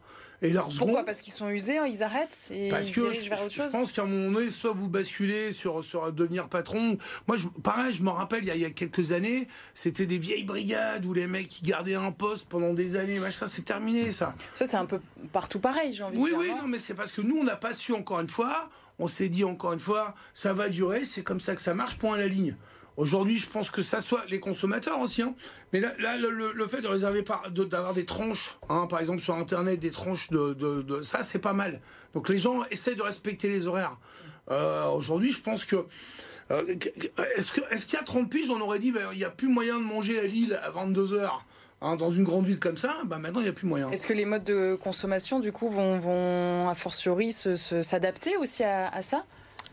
Et 0.43 0.51
leurs 0.51 0.69
Pourquoi? 0.77 1.03
Parce 1.03 1.21
qu'ils 1.21 1.33
sont 1.33 1.49
usés, 1.49 1.79
hein, 1.79 1.87
ils 1.87 2.03
arrêtent 2.03 2.49
et 2.51 2.69
Parce 2.69 2.91
que 2.91 3.11
je, 3.11 3.27
vers 3.27 3.41
autre 3.41 3.51
chose. 3.51 3.65
je 3.65 3.71
pense 3.71 3.91
qu'à 3.91 4.03
un 4.03 4.05
moment 4.05 4.31
donné, 4.31 4.51
soit 4.51 4.73
vous 4.73 4.89
basculez 4.89 5.51
sur, 5.53 5.83
sur 5.83 6.13
devenir 6.13 6.49
patron. 6.49 6.99
Moi, 7.27 7.37
je, 7.37 7.47
pareil, 7.63 7.93
je 7.93 8.03
me 8.03 8.11
rappelle, 8.11 8.43
il 8.43 8.47
y, 8.47 8.51
a, 8.51 8.55
il 8.55 8.61
y 8.61 8.65
a 8.65 8.69
quelques 8.69 9.11
années, 9.11 9.47
c'était 9.73 10.05
des 10.05 10.19
vieilles 10.19 10.43
brigades 10.43 11.03
où 11.03 11.15
les 11.15 11.25
mecs 11.25 11.47
qui 11.47 11.63
gardaient 11.63 11.95
un 11.95 12.11
poste 12.11 12.47
pendant 12.47 12.75
des 12.75 12.97
années. 12.97 13.19
Ça, 13.31 13.47
c'est 13.47 13.63
terminé, 13.63 14.11
ça. 14.11 14.35
Ça, 14.53 14.65
c'est 14.65 14.77
un 14.77 14.85
peu 14.85 14.99
partout 15.33 15.59
pareil, 15.59 15.95
j'ai 15.95 16.03
envie 16.03 16.17
oui, 16.17 16.25
de 16.25 16.29
dire. 16.29 16.37
Oui, 16.37 16.47
oui, 16.53 16.61
non, 16.61 16.67
mais 16.67 16.77
c'est 16.77 16.93
parce 16.93 17.11
que 17.11 17.21
nous, 17.21 17.37
on 17.37 17.43
n'a 17.43 17.55
pas 17.55 17.73
su, 17.73 17.91
encore 17.91 18.19
une 18.19 18.27
fois, 18.27 18.69
on 18.99 19.07
s'est 19.07 19.29
dit, 19.29 19.43
encore 19.43 19.73
une 19.73 19.79
fois, 19.79 20.13
ça 20.35 20.53
va 20.53 20.69
durer, 20.69 21.05
c'est 21.05 21.23
comme 21.23 21.39
ça 21.39 21.55
que 21.55 21.61
ça 21.61 21.73
marche, 21.73 21.97
point 21.97 22.13
à 22.13 22.19
la 22.19 22.27
ligne. 22.27 22.55
Aujourd'hui, 22.97 23.37
je 23.37 23.47
pense 23.47 23.69
que 23.69 23.81
ça 23.81 23.99
soit 23.99 24.23
les 24.29 24.39
consommateurs 24.39 24.99
aussi. 25.01 25.21
Hein. 25.21 25.35
Mais 25.73 25.81
là, 25.81 26.17
le, 26.17 26.67
fait 26.67 26.81
de 26.81 26.87
réserver 26.87 27.23
d'avoir 27.51 27.93
des 27.93 28.05
tranches, 28.05 28.57
hein, 28.69 28.87
par 28.87 28.99
exemple 28.99 29.21
sur 29.21 29.35
Internet, 29.35 29.79
des 29.79 29.91
tranches 29.91 30.29
de, 30.29 31.01
ça, 31.03 31.23
c'est 31.23 31.39
pas 31.39 31.53
mal. 31.53 31.81
Donc 32.13 32.29
les 32.29 32.37
gens 32.37 32.63
essaient 32.71 32.95
de 32.95 33.01
respecter 33.01 33.49
les 33.49 33.67
horaires. 33.67 33.97
Euh, 34.51 34.85
aujourd'hui, 34.89 35.31
je 35.31 35.41
pense 35.41 35.65
que 35.65 35.85
euh, 36.51 36.75
est-ce 37.37 37.51
qu'il 37.51 37.63
est 37.63 37.93
y 37.93 37.97
a 37.97 38.03
30 38.03 38.29
piges, 38.29 38.49
on 38.49 38.61
aurait 38.61 38.79
dit 38.79 38.91
ben, 38.91 39.07
il 39.11 39.17
n'y 39.17 39.23
a 39.23 39.31
plus 39.31 39.47
moyen 39.47 39.79
de 39.79 39.83
manger 39.83 40.19
à 40.19 40.27
Lille 40.27 40.57
à 40.63 40.69
22 40.69 41.17
h 41.17 41.29
hein, 41.81 41.95
dans 41.95 42.11
une 42.11 42.23
grande 42.23 42.45
ville 42.45 42.59
comme 42.59 42.77
ça, 42.77 42.95
ben 43.05 43.17
maintenant 43.17 43.41
il 43.41 43.45
n'y 43.45 43.49
a 43.49 43.53
plus 43.53 43.67
moyen. 43.67 43.89
Est-ce 43.89 44.05
que 44.05 44.13
les 44.13 44.25
modes 44.25 44.43
de 44.43 44.75
consommation 44.75 45.39
du 45.39 45.51
coup 45.51 45.69
vont, 45.69 45.97
vont 45.97 46.69
a 46.69 46.75
fortiori 46.75 47.31
s'adapter 47.31 48.37
aussi 48.37 48.63
à 48.63 49.01
ça? 49.01 49.25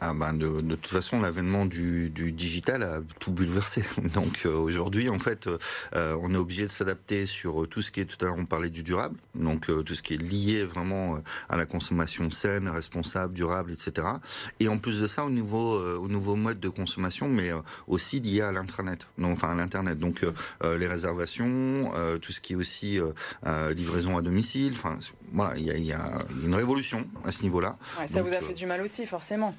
Ah 0.04 0.14
ben 0.14 0.32
de, 0.32 0.60
de, 0.60 0.74
toute 0.74 0.88
façon, 0.88 1.20
l'avènement 1.20 1.64
du, 1.64 2.10
du, 2.10 2.32
digital 2.32 2.82
a 2.82 3.02
tout 3.20 3.30
bouleversé. 3.30 3.84
Donc 4.14 4.46
euh, 4.46 4.56
aujourd'hui, 4.56 5.08
en 5.08 5.20
fait, 5.20 5.48
euh, 5.94 6.16
on 6.20 6.34
est 6.34 6.36
obligé 6.36 6.64
de 6.64 6.72
s'adapter 6.72 7.24
sur 7.26 7.68
tout 7.68 7.82
ce 7.82 7.92
qui 7.92 8.00
est, 8.00 8.04
tout 8.04 8.16
à 8.20 8.24
l'heure 8.24 8.36
on 8.36 8.44
parlait 8.44 8.70
du 8.70 8.82
durable, 8.82 9.16
donc 9.36 9.70
euh, 9.70 9.82
tout 9.82 9.94
ce 9.94 10.02
qui 10.02 10.14
est 10.14 10.22
lié 10.22 10.64
vraiment 10.64 11.18
à 11.48 11.56
la 11.56 11.66
consommation 11.66 12.32
saine, 12.32 12.68
responsable, 12.68 13.32
durable, 13.32 13.70
etc. 13.70 14.08
Et 14.58 14.66
en 14.66 14.78
plus 14.78 15.00
de 15.00 15.06
ça, 15.06 15.24
au 15.24 15.30
niveau, 15.30 15.78
au 15.78 16.08
nouveau 16.08 16.34
mode 16.34 16.58
de 16.58 16.68
consommation, 16.68 17.28
mais 17.28 17.52
aussi 17.86 18.18
lié 18.18 18.40
à 18.40 18.50
l'intranet, 18.50 19.06
enfin 19.22 19.50
à 19.50 19.54
l'internet. 19.54 20.00
Donc 20.00 20.26
les 20.64 20.86
réservations, 20.88 21.92
tout 22.20 22.32
ce 22.32 22.40
qui 22.40 22.54
est 22.54 22.56
aussi 22.56 22.98
livraison 23.74 24.18
à 24.18 24.22
domicile. 24.22 24.72
Enfin 24.72 24.98
voilà, 25.32 25.56
il 25.56 25.64
y 25.64 25.70
a, 25.70 25.76
y 25.76 25.92
a, 25.92 26.10
une 26.44 26.54
révolution 26.54 27.06
à 27.24 27.32
ce 27.32 27.42
niveau-là. 27.42 27.76
Ouais, 28.00 28.06
ça 28.06 28.22
vous 28.22 28.34
a 28.34 28.40
fait 28.40 28.54
du 28.54 28.66
mal 28.66 28.80
aussi, 28.80 29.06
forcément. 29.06 29.54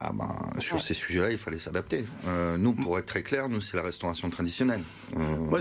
Ah 0.00 0.12
ben, 0.14 0.60
sur 0.60 0.80
ces 0.80 0.94
sujets-là, 0.94 1.32
il 1.32 1.38
fallait 1.38 1.58
s'adapter. 1.58 2.04
Euh, 2.28 2.56
nous, 2.56 2.72
pour 2.72 2.96
être 3.00 3.06
très 3.06 3.24
clair, 3.24 3.48
nous, 3.48 3.60
c'est 3.60 3.76
la 3.76 3.82
restauration 3.82 4.30
traditionnelle. 4.30 4.82
Euh... 5.16 5.36
Moi, 5.36 5.58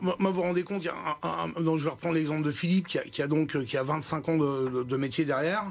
moi, 0.00 0.16
vous 0.18 0.32
vous 0.32 0.42
rendez 0.42 0.64
compte, 0.64 0.82
il 0.82 0.86
y 0.86 0.90
a 0.90 0.94
un, 1.22 1.52
un, 1.56 1.60
donc 1.60 1.78
je 1.78 1.84
vais 1.84 1.90
reprendre 1.90 2.16
l'exemple 2.16 2.42
de 2.42 2.50
Philippe, 2.50 2.88
qui 2.88 2.98
a, 2.98 3.02
qui 3.02 3.22
a, 3.22 3.28
donc 3.28 3.62
qui 3.64 3.76
a 3.76 3.84
25 3.84 4.28
ans 4.28 4.36
de, 4.36 4.82
de 4.82 4.96
métier 4.96 5.24
derrière. 5.24 5.64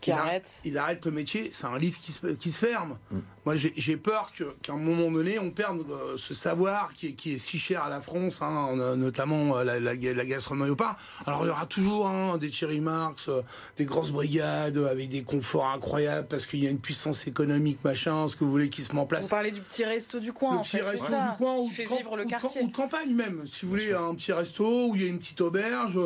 Qui 0.00 0.10
il 0.10 0.12
arrête. 0.12 0.60
il 0.64 0.78
arrête 0.78 1.06
le 1.06 1.12
métier, 1.12 1.48
c'est 1.50 1.66
un 1.66 1.78
livre 1.78 1.98
qui 1.98 2.12
se, 2.12 2.26
qui 2.28 2.50
se 2.50 2.58
ferme. 2.58 2.98
Mm. 3.10 3.18
Moi, 3.48 3.56
j'ai 3.56 3.96
peur 3.96 4.30
qu'à 4.30 4.74
un 4.74 4.76
moment 4.76 5.10
donné, 5.10 5.38
on 5.38 5.50
perde 5.50 5.82
euh, 5.90 6.18
ce 6.18 6.34
savoir 6.34 6.92
qui 6.92 7.06
est, 7.06 7.12
qui 7.14 7.32
est, 7.32 7.38
si 7.38 7.58
cher 7.58 7.82
à 7.82 7.88
la 7.88 7.98
France, 7.98 8.42
hein, 8.42 8.76
notamment 8.94 9.56
euh, 9.56 9.64
la, 9.64 9.80
la, 9.80 9.94
la, 9.94 10.24
gastronomie 10.26 10.68
au 10.68 10.76
pas. 10.76 10.98
Alors, 11.24 11.44
il 11.44 11.46
y 11.46 11.50
aura 11.50 11.64
toujours 11.64 12.08
hein, 12.08 12.36
des 12.36 12.50
Thierry 12.50 12.82
Marx, 12.82 13.30
euh, 13.30 13.40
des 13.78 13.86
grosses 13.86 14.10
brigades 14.10 14.76
avec 14.76 15.08
des 15.08 15.22
conforts 15.22 15.66
incroyables 15.68 16.28
parce 16.28 16.44
qu'il 16.44 16.62
y 16.62 16.66
a 16.66 16.70
une 16.70 16.78
puissance 16.78 17.26
économique, 17.26 17.82
machin, 17.84 18.28
ce 18.28 18.36
que 18.36 18.44
vous 18.44 18.50
voulez 18.50 18.68
qui 18.68 18.82
se 18.82 18.92
met 18.92 19.00
en 19.00 19.06
place. 19.06 19.22
Vous 19.22 19.30
parlez 19.30 19.50
du 19.50 19.62
petit 19.62 19.86
resto 19.86 20.20
du 20.20 20.34
coin, 20.34 20.52
le 20.52 20.58
en 20.58 20.62
petit 20.62 20.82
resto 20.82 21.06
du 21.06 21.38
coin, 21.38 21.58
qui 21.62 21.70
fait 21.70 21.86
vivre 21.86 22.18
le 22.18 22.26
quartier. 22.26 22.60
Ou 22.60 22.66
de 22.66 22.76
campagne 22.76 23.14
même, 23.14 23.46
si 23.46 23.64
vous 23.64 23.70
voulez, 23.70 23.94
un 23.94 24.14
petit 24.14 24.34
resto 24.34 24.88
où 24.88 24.94
il 24.94 25.00
y 25.00 25.04
a 25.06 25.08
une 25.08 25.20
petite 25.20 25.40
auberge. 25.40 25.98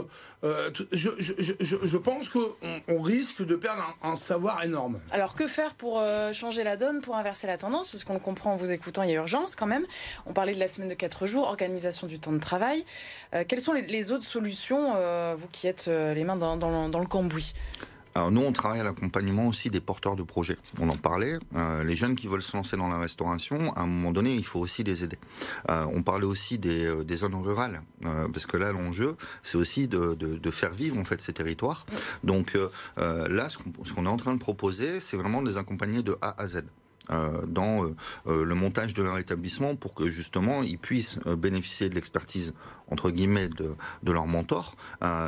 Euh, 0.44 0.70
je, 0.92 1.10
je, 1.18 1.32
je, 1.38 1.76
je, 1.82 1.96
pense 1.96 2.28
qu'on 2.28 2.52
on 2.88 3.00
risque 3.00 3.44
de 3.44 3.54
perdre 3.56 3.96
un, 4.02 4.10
un, 4.10 4.16
savoir 4.16 4.62
énorme. 4.64 5.00
Alors, 5.10 5.34
que 5.34 5.48
faire 5.48 5.74
pour 5.74 6.02
changer 6.32 6.62
la 6.62 6.76
donne, 6.76 7.00
pour 7.00 7.16
inverser 7.32 7.46
la 7.46 7.56
tendance 7.56 7.88
Parce 7.88 8.04
on 8.08 8.14
le 8.14 8.18
comprend 8.18 8.52
en 8.52 8.56
vous 8.56 8.72
écoutant, 8.72 9.02
il 9.02 9.10
y 9.10 9.12
a 9.12 9.16
urgence 9.16 9.56
quand 9.56 9.66
même. 9.66 9.86
On 10.26 10.32
parlait 10.32 10.54
de 10.54 10.60
la 10.60 10.68
semaine 10.68 10.88
de 10.88 10.94
4 10.94 11.26
jours, 11.26 11.46
organisation 11.46 12.06
du 12.06 12.18
temps 12.18 12.32
de 12.32 12.38
travail. 12.38 12.84
Euh, 13.34 13.44
quelles 13.48 13.60
sont 13.60 13.72
les, 13.72 14.12
autres 14.12 14.24
solutions, 14.24 14.92
euh, 14.96 15.34
vous 15.36 15.48
qui 15.48 15.66
êtes 15.66 15.86
euh, 15.88 16.12
les 16.12 16.24
mains 16.24 16.36
dans, 16.36 16.98
le 16.98 17.06
cambouis? 17.06 17.54
Alors 18.14 18.30
nous, 18.30 18.42
on 18.42 18.52
travaille 18.52 18.80
à 18.80 18.84
l'accompagnement 18.84 19.46
aussi 19.46 19.70
des 19.70 19.80
porteurs 19.80 20.16
de 20.16 20.22
projets. 20.22 20.58
On 20.78 20.88
en 20.90 20.96
parlait. 20.96 21.38
Euh, 21.56 21.82
les 21.82 21.96
jeunes 21.96 22.14
qui 22.14 22.26
veulent 22.26 22.42
se 22.42 22.54
lancer 22.54 22.76
dans 22.76 22.88
la 22.88 22.98
restauration, 22.98 23.72
à 23.72 23.82
un 23.82 23.86
moment 23.86 24.12
donné, 24.12 24.34
il 24.34 24.44
faut 24.44 24.60
aussi 24.60 24.84
les 24.84 25.02
aider. 25.02 25.18
Euh, 25.70 25.86
on 25.94 26.02
parlait 26.02 26.26
aussi 26.26 26.58
des, 26.58 27.04
des 27.04 27.16
zones 27.16 27.34
rurales, 27.34 27.80
euh, 28.04 28.28
parce 28.28 28.44
que 28.44 28.58
là, 28.58 28.72
l'enjeu, 28.72 29.16
c'est 29.42 29.56
aussi 29.56 29.88
de, 29.88 30.14
de, 30.14 30.34
de, 30.34 30.50
faire 30.50 30.72
vivre 30.72 30.98
en 30.98 31.04
fait 31.04 31.22
ces 31.22 31.32
territoires. 31.32 31.86
Donc 32.22 32.56
là, 32.96 33.48
ce 33.48 33.92
qu'on 33.94 34.04
est 34.04 34.08
en 34.08 34.16
train 34.18 34.34
de 34.34 34.38
proposer, 34.38 35.00
c'est 35.00 35.16
vraiment 35.16 35.40
de 35.40 35.48
les 35.48 35.56
accompagner 35.56 36.02
de 36.02 36.16
A 36.20 36.34
à 36.40 36.46
Z. 36.46 36.64
Euh, 37.10 37.44
dans 37.46 37.84
euh, 37.84 38.44
le 38.44 38.54
montage 38.54 38.94
de 38.94 39.02
leur 39.02 39.18
établissement 39.18 39.74
pour 39.74 39.92
que 39.92 40.06
justement 40.06 40.62
ils 40.62 40.78
puissent 40.78 41.18
bénéficier 41.36 41.88
de 41.88 41.96
l'expertise 41.96 42.54
entre 42.88 43.10
guillemets 43.10 43.48
de, 43.48 43.74
de 44.04 44.12
leur 44.12 44.26
mentor 44.26 44.76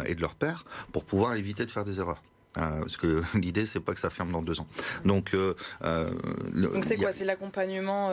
et 0.06 0.14
de 0.14 0.20
leur 0.20 0.34
père 0.34 0.64
pour 0.92 1.04
pouvoir 1.04 1.34
éviter 1.34 1.66
de 1.66 1.70
faire 1.70 1.84
des 1.84 1.98
erreurs. 1.98 2.22
Euh, 2.56 2.80
parce 2.80 2.96
que 2.96 3.22
l'idée 3.38 3.66
c'est 3.66 3.80
pas 3.80 3.94
que 3.94 4.00
ça 4.00 4.10
ferme 4.10 4.32
dans 4.32 4.42
deux 4.42 4.60
ans. 4.60 4.66
Donc, 5.04 5.34
euh, 5.34 5.54
donc 6.52 6.84
c'est 6.84 6.96
quoi? 6.96 7.10
C'est 7.10 7.24
l'accompagnement 7.24 8.10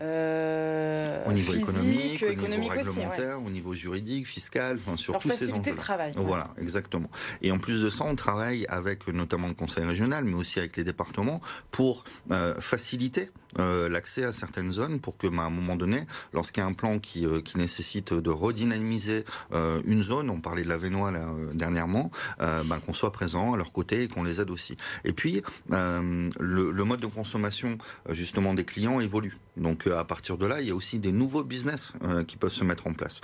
euh, 0.00 1.24
au 1.26 1.32
niveau 1.32 1.52
physique, 1.52 1.66
économique, 1.66 2.22
au 2.22 2.26
économique 2.26 2.72
niveau 2.72 2.90
réglementaire, 2.90 3.38
ouais. 3.38 3.46
au 3.46 3.50
niveau 3.50 3.74
juridique, 3.74 4.26
fiscal, 4.26 4.76
enfin 4.76 4.96
sur 4.96 5.18
tous 5.18 5.30
ces 5.30 5.52
enjeux. 5.52 5.70
le 5.70 5.76
travail. 5.76 6.12
Voilà, 6.16 6.48
exactement. 6.60 7.10
Et 7.42 7.50
en 7.50 7.58
plus 7.58 7.82
de 7.82 7.90
ça, 7.90 8.04
on 8.04 8.16
travaille 8.16 8.66
avec 8.68 9.06
notamment 9.08 9.48
le 9.48 9.54
conseil 9.54 9.84
régional, 9.84 10.24
mais 10.24 10.34
aussi 10.34 10.58
avec 10.58 10.76
les 10.76 10.84
départements 10.84 11.40
pour 11.70 12.04
euh, 12.30 12.54
faciliter 12.60 13.30
euh, 13.58 13.88
l'accès 13.88 14.24
à 14.24 14.32
certaines 14.32 14.72
zones 14.72 15.00
pour 15.00 15.16
que, 15.16 15.26
bah, 15.26 15.42
à 15.42 15.46
un 15.46 15.50
moment 15.50 15.76
donné, 15.76 16.06
lorsqu'il 16.32 16.60
y 16.60 16.64
a 16.64 16.66
un 16.66 16.72
plan 16.72 16.98
qui, 16.98 17.26
euh, 17.26 17.40
nécessite 17.56 18.12
de 18.12 18.30
redynamiser 18.30 19.24
euh, 19.52 19.80
une 19.86 20.02
zone, 20.02 20.30
on 20.30 20.40
parlait 20.40 20.62
de 20.62 20.68
la 20.68 20.76
Vénois 20.76 21.12
dernièrement, 21.54 22.10
bah, 22.38 22.78
qu'on 22.84 22.92
soit 22.92 23.12
présent 23.12 23.54
à 23.54 23.56
leur 23.56 23.72
côté 23.72 24.02
et 24.02 24.08
qu'on 24.08 24.22
les 24.22 24.40
aide 24.40 24.50
aussi. 24.50 24.76
Et 25.04 25.12
puis, 25.12 25.42
le, 25.70 26.84
mode 26.84 27.00
de 27.00 27.06
consommation 27.06 27.78
justement 28.10 28.54
des 28.54 28.64
clients 28.64 29.00
évolue. 29.00 29.38
Donc 29.56 29.86
à 29.86 30.04
partir 30.04 30.38
de 30.38 30.46
là, 30.46 30.60
il 30.60 30.68
y 30.68 30.70
a 30.70 30.74
aussi 30.74 30.98
des 30.98 31.12
nouveaux 31.12 31.42
business 31.42 31.92
qui 32.28 32.36
peuvent 32.36 32.52
se 32.52 32.64
mettre 32.64 32.86
en 32.86 32.92
place. 32.92 33.20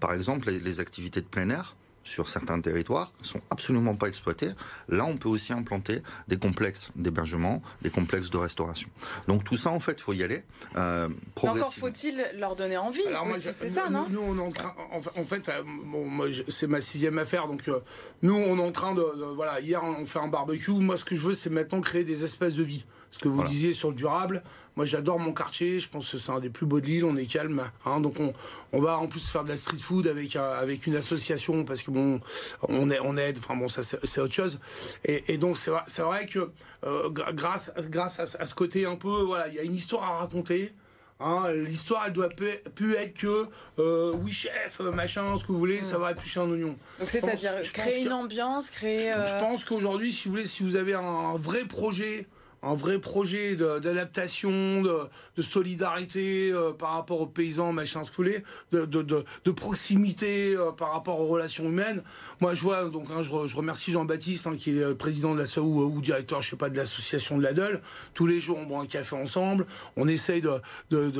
par 0.00 0.12
exemple, 0.12 0.50
les 0.50 0.80
activités 0.80 1.20
de 1.20 1.26
plein 1.26 1.48
air 1.50 1.76
sur 2.08 2.28
certains 2.28 2.60
territoires 2.60 3.12
sont 3.22 3.40
absolument 3.50 3.94
pas 3.94 4.08
exploités. 4.08 4.50
Là, 4.88 5.04
on 5.04 5.16
peut 5.16 5.28
aussi 5.28 5.52
implanter 5.52 6.02
des 6.26 6.36
complexes 6.36 6.90
d'hébergement, 6.96 7.62
des 7.82 7.90
complexes 7.90 8.30
de 8.30 8.38
restauration. 8.38 8.88
Donc 9.28 9.44
tout 9.44 9.56
ça, 9.56 9.70
en 9.70 9.80
fait, 9.80 10.00
faut 10.00 10.12
y 10.12 10.22
aller. 10.22 10.42
Euh, 10.76 11.08
encore 11.36 11.74
faut-il 11.74 12.24
leur 12.36 12.56
donner 12.56 12.76
envie. 12.76 13.02
C'est 13.38 13.68
ça, 13.68 13.88
non 13.90 14.06
Nous, 14.10 14.20
on 14.20 14.38
est 14.38 14.42
en 14.42 14.50
train. 14.50 14.74
En 14.92 15.24
fait, 15.24 15.50
bon, 15.86 16.08
c'est 16.48 16.66
ma 16.66 16.80
sixième 16.80 17.18
affaire, 17.18 17.46
donc 17.46 17.68
euh, 17.68 17.80
nous, 18.22 18.34
on 18.34 18.58
est 18.58 18.62
en 18.62 18.72
train 18.72 18.94
de, 18.94 19.02
de, 19.02 19.24
Voilà, 19.34 19.60
hier, 19.60 19.82
on 19.84 20.06
fait 20.06 20.18
un 20.18 20.28
barbecue. 20.28 20.72
Moi, 20.72 20.96
ce 20.96 21.04
que 21.04 21.16
je 21.16 21.20
veux, 21.20 21.34
c'est 21.34 21.50
maintenant 21.50 21.80
créer 21.80 22.04
des 22.04 22.24
espaces 22.24 22.54
de 22.54 22.62
vie. 22.62 22.84
Ce 23.10 23.18
que 23.18 23.28
vous 23.28 23.36
voilà. 23.36 23.50
disiez 23.50 23.72
sur 23.72 23.88
le 23.88 23.94
durable. 23.94 24.42
Moi, 24.76 24.84
j'adore 24.84 25.18
mon 25.18 25.32
quartier. 25.32 25.80
Je 25.80 25.88
pense 25.88 26.10
que 26.10 26.18
c'est 26.18 26.30
un 26.30 26.38
des 26.38 26.50
plus 26.50 26.66
beaux 26.66 26.80
de 26.80 26.86
l'île. 26.86 27.04
On 27.04 27.16
est 27.16 27.26
calme. 27.26 27.64
Hein, 27.84 28.00
donc, 28.00 28.20
on, 28.20 28.32
on, 28.72 28.80
va 28.80 28.98
en 28.98 29.08
plus 29.08 29.28
faire 29.28 29.42
de 29.42 29.48
la 29.48 29.56
street 29.56 29.78
food 29.78 30.06
avec, 30.06 30.36
euh, 30.36 30.62
avec 30.62 30.86
une 30.86 30.94
association 30.94 31.64
parce 31.64 31.82
que 31.82 31.90
bon, 31.90 32.20
on, 32.68 32.90
est, 32.90 33.00
on 33.00 33.16
aide. 33.16 33.38
Enfin, 33.38 33.56
bon, 33.56 33.68
ça, 33.68 33.82
c'est 33.82 34.20
autre 34.20 34.34
chose. 34.34 34.60
Et, 35.04 35.32
et 35.32 35.36
donc, 35.36 35.56
c'est 35.56 35.70
vrai, 35.70 35.82
vrai 35.98 36.26
que 36.26 36.50
euh, 36.84 37.10
grâce, 37.10 37.72
grâce 37.88 38.20
à, 38.20 38.22
à, 38.22 38.44
ce 38.44 38.54
côté 38.54 38.86
un 38.86 38.96
peu, 38.96 39.22
voilà, 39.22 39.48
il 39.48 39.54
y 39.54 39.58
a 39.58 39.62
une 39.62 39.74
histoire 39.74 40.04
à 40.04 40.18
raconter. 40.18 40.72
Hein, 41.20 41.50
L'histoire, 41.52 42.04
elle 42.06 42.12
doit 42.12 42.28
plus 42.28 42.94
être 42.94 43.14
que 43.14 43.46
euh, 43.80 44.12
oui 44.22 44.30
chef, 44.30 44.78
machin, 44.78 45.36
ce 45.36 45.42
que 45.42 45.50
vous 45.50 45.58
voulez, 45.58 45.80
mmh. 45.80 45.84
ça 45.84 45.98
va 45.98 46.12
éplucher 46.12 46.38
un 46.38 46.48
oignon. 46.48 46.76
Donc 47.00 47.10
c'est-à-dire 47.10 47.60
créer 47.72 48.04
une 48.04 48.12
ambiance, 48.12 48.70
créer. 48.70 49.12
Je, 49.26 49.32
je 49.32 49.38
pense 49.40 49.64
qu'aujourd'hui, 49.64 50.12
si 50.12 50.28
vous 50.28 50.34
voulez, 50.34 50.46
si 50.46 50.62
vous 50.62 50.76
avez 50.76 50.94
un, 50.94 51.00
un 51.02 51.36
vrai 51.36 51.64
projet 51.64 52.28
un 52.62 52.74
vrai 52.74 52.98
projet 52.98 53.56
d'adaptation, 53.56 54.82
de, 54.82 54.98
de, 55.36 55.42
solidarité 55.42 56.50
euh, 56.52 56.72
par 56.72 56.92
rapport 56.92 57.20
aux 57.20 57.26
paysans, 57.26 57.72
machin, 57.72 58.02
vous 58.02 58.08
voulez, 58.16 58.42
de, 58.72 58.84
de, 58.84 59.02
de 59.02 59.50
proximité 59.50 60.56
euh, 60.56 60.72
par 60.72 60.92
rapport 60.92 61.20
aux 61.20 61.26
relations 61.26 61.64
humaines. 61.64 62.02
Moi, 62.40 62.54
je 62.54 62.62
vois, 62.62 62.88
donc, 62.88 63.06
hein, 63.10 63.22
je, 63.22 63.30
je, 63.46 63.56
remercie 63.56 63.92
Jean-Baptiste, 63.92 64.46
hein, 64.46 64.56
qui 64.58 64.78
est 64.78 64.94
président 64.94 65.34
de 65.34 65.38
la 65.38 65.46
SAO 65.46 65.62
ou, 65.62 65.82
ou, 65.84 66.00
directeur, 66.00 66.42
je 66.42 66.50
sais 66.50 66.56
pas, 66.56 66.70
de 66.70 66.76
l'association 66.76 67.38
de 67.38 67.42
la 67.42 67.52
Deule. 67.52 67.80
Tous 68.14 68.26
les 68.26 68.40
jours, 68.40 68.58
on 68.58 68.66
boit 68.66 68.80
un 68.80 68.86
café 68.86 69.16
ensemble. 69.16 69.66
On 69.96 70.08
essaye 70.08 70.42
de, 70.42 70.60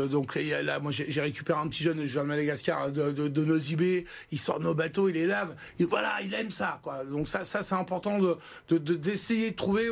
donc 0.07 0.35
là, 0.35 0.81
moi, 0.81 0.91
j'ai 0.93 1.21
récupéré 1.21 1.59
un 1.59 1.69
petit 1.69 1.83
jeune, 1.83 2.01
je 2.01 2.13
viens 2.13 2.23
de 2.23 2.29
Madagascar, 2.29 2.91
de, 2.91 3.13
de, 3.13 3.29
de 3.29 3.45
Nozibé. 3.45 4.07
Il 4.33 4.39
sort 4.39 4.59
de 4.59 4.65
nos 4.65 4.75
bateaux, 4.75 5.09
il 5.09 5.15
les 5.15 5.27
lave. 5.27 5.55
Voilà, 5.81 6.21
il 6.23 6.35
aime 6.35 6.51
ça, 6.51 6.81
quoi. 6.83 7.05
Donc 7.05 7.29
ça, 7.29 7.45
ça, 7.45 7.63
c'est 7.63 7.75
important 7.75 8.19
de, 8.19 8.79
d'essayer 8.79 9.51
de, 9.53 9.57
trouver, 9.57 9.89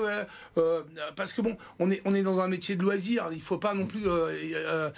euh, 0.59 0.83
parce 1.15 1.33
que 1.33 1.36
que 1.37 1.43
bon, 1.43 1.57
on 1.79 1.91
est, 1.91 2.03
on 2.05 2.15
est 2.15 2.23
dans 2.23 2.41
un 2.41 2.49
métier 2.49 2.77
de 2.77 2.83
loisir. 2.83 3.29
Il 3.33 3.41
faut 3.41 3.59
pas 3.59 3.75
non 3.75 3.87
plus. 3.87 4.07
Euh, 4.07 4.29
euh, 4.67 4.91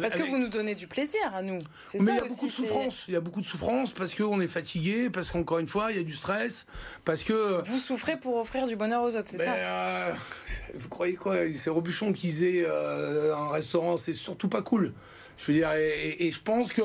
parce 0.00 0.14
que 0.14 0.22
vous 0.22 0.38
nous 0.38 0.48
donnez 0.48 0.74
du 0.74 0.86
plaisir 0.86 1.20
à 1.34 1.42
nous. 1.42 1.62
Mais 1.94 2.00
il 2.00 2.06
y 2.06 2.18
a 2.18 2.24
beaucoup 2.24 2.46
de 2.46 2.50
souffrance. 2.52 3.04
Il 3.08 3.14
y 3.14 3.16
a 3.16 3.20
beaucoup 3.20 3.40
de 3.40 3.46
souffrance 3.46 3.92
parce 3.92 4.14
qu'on 4.14 4.40
est 4.40 4.48
fatigué, 4.48 5.10
parce 5.10 5.30
qu'encore 5.30 5.58
une 5.58 5.66
fois, 5.66 5.90
il 5.90 5.96
y 5.96 6.00
a 6.00 6.04
du 6.04 6.14
stress, 6.14 6.66
parce 7.04 7.22
que. 7.22 7.62
Vous 7.68 7.78
souffrez 7.78 8.18
pour 8.18 8.36
offrir 8.36 8.66
du 8.66 8.76
bonheur 8.76 9.02
aux 9.02 9.16
autres, 9.16 9.28
c'est 9.30 9.38
ça? 9.38 9.54
euh, 9.54 10.14
Vous 10.74 10.88
croyez 10.88 11.14
quoi? 11.16 11.36
C'est 11.54 11.70
Robuchon 11.70 12.12
qui 12.12 12.28
disait 12.28 12.66
un 12.66 13.48
restaurant, 13.48 13.96
c'est 13.96 14.12
surtout 14.12 14.48
pas 14.48 14.62
cool. 14.62 14.92
Je 15.36 15.50
veux 15.50 15.58
dire, 15.58 15.72
et, 15.72 15.88
et, 15.88 16.26
et 16.26 16.30
je 16.30 16.40
pense 16.40 16.72
que 16.72 16.82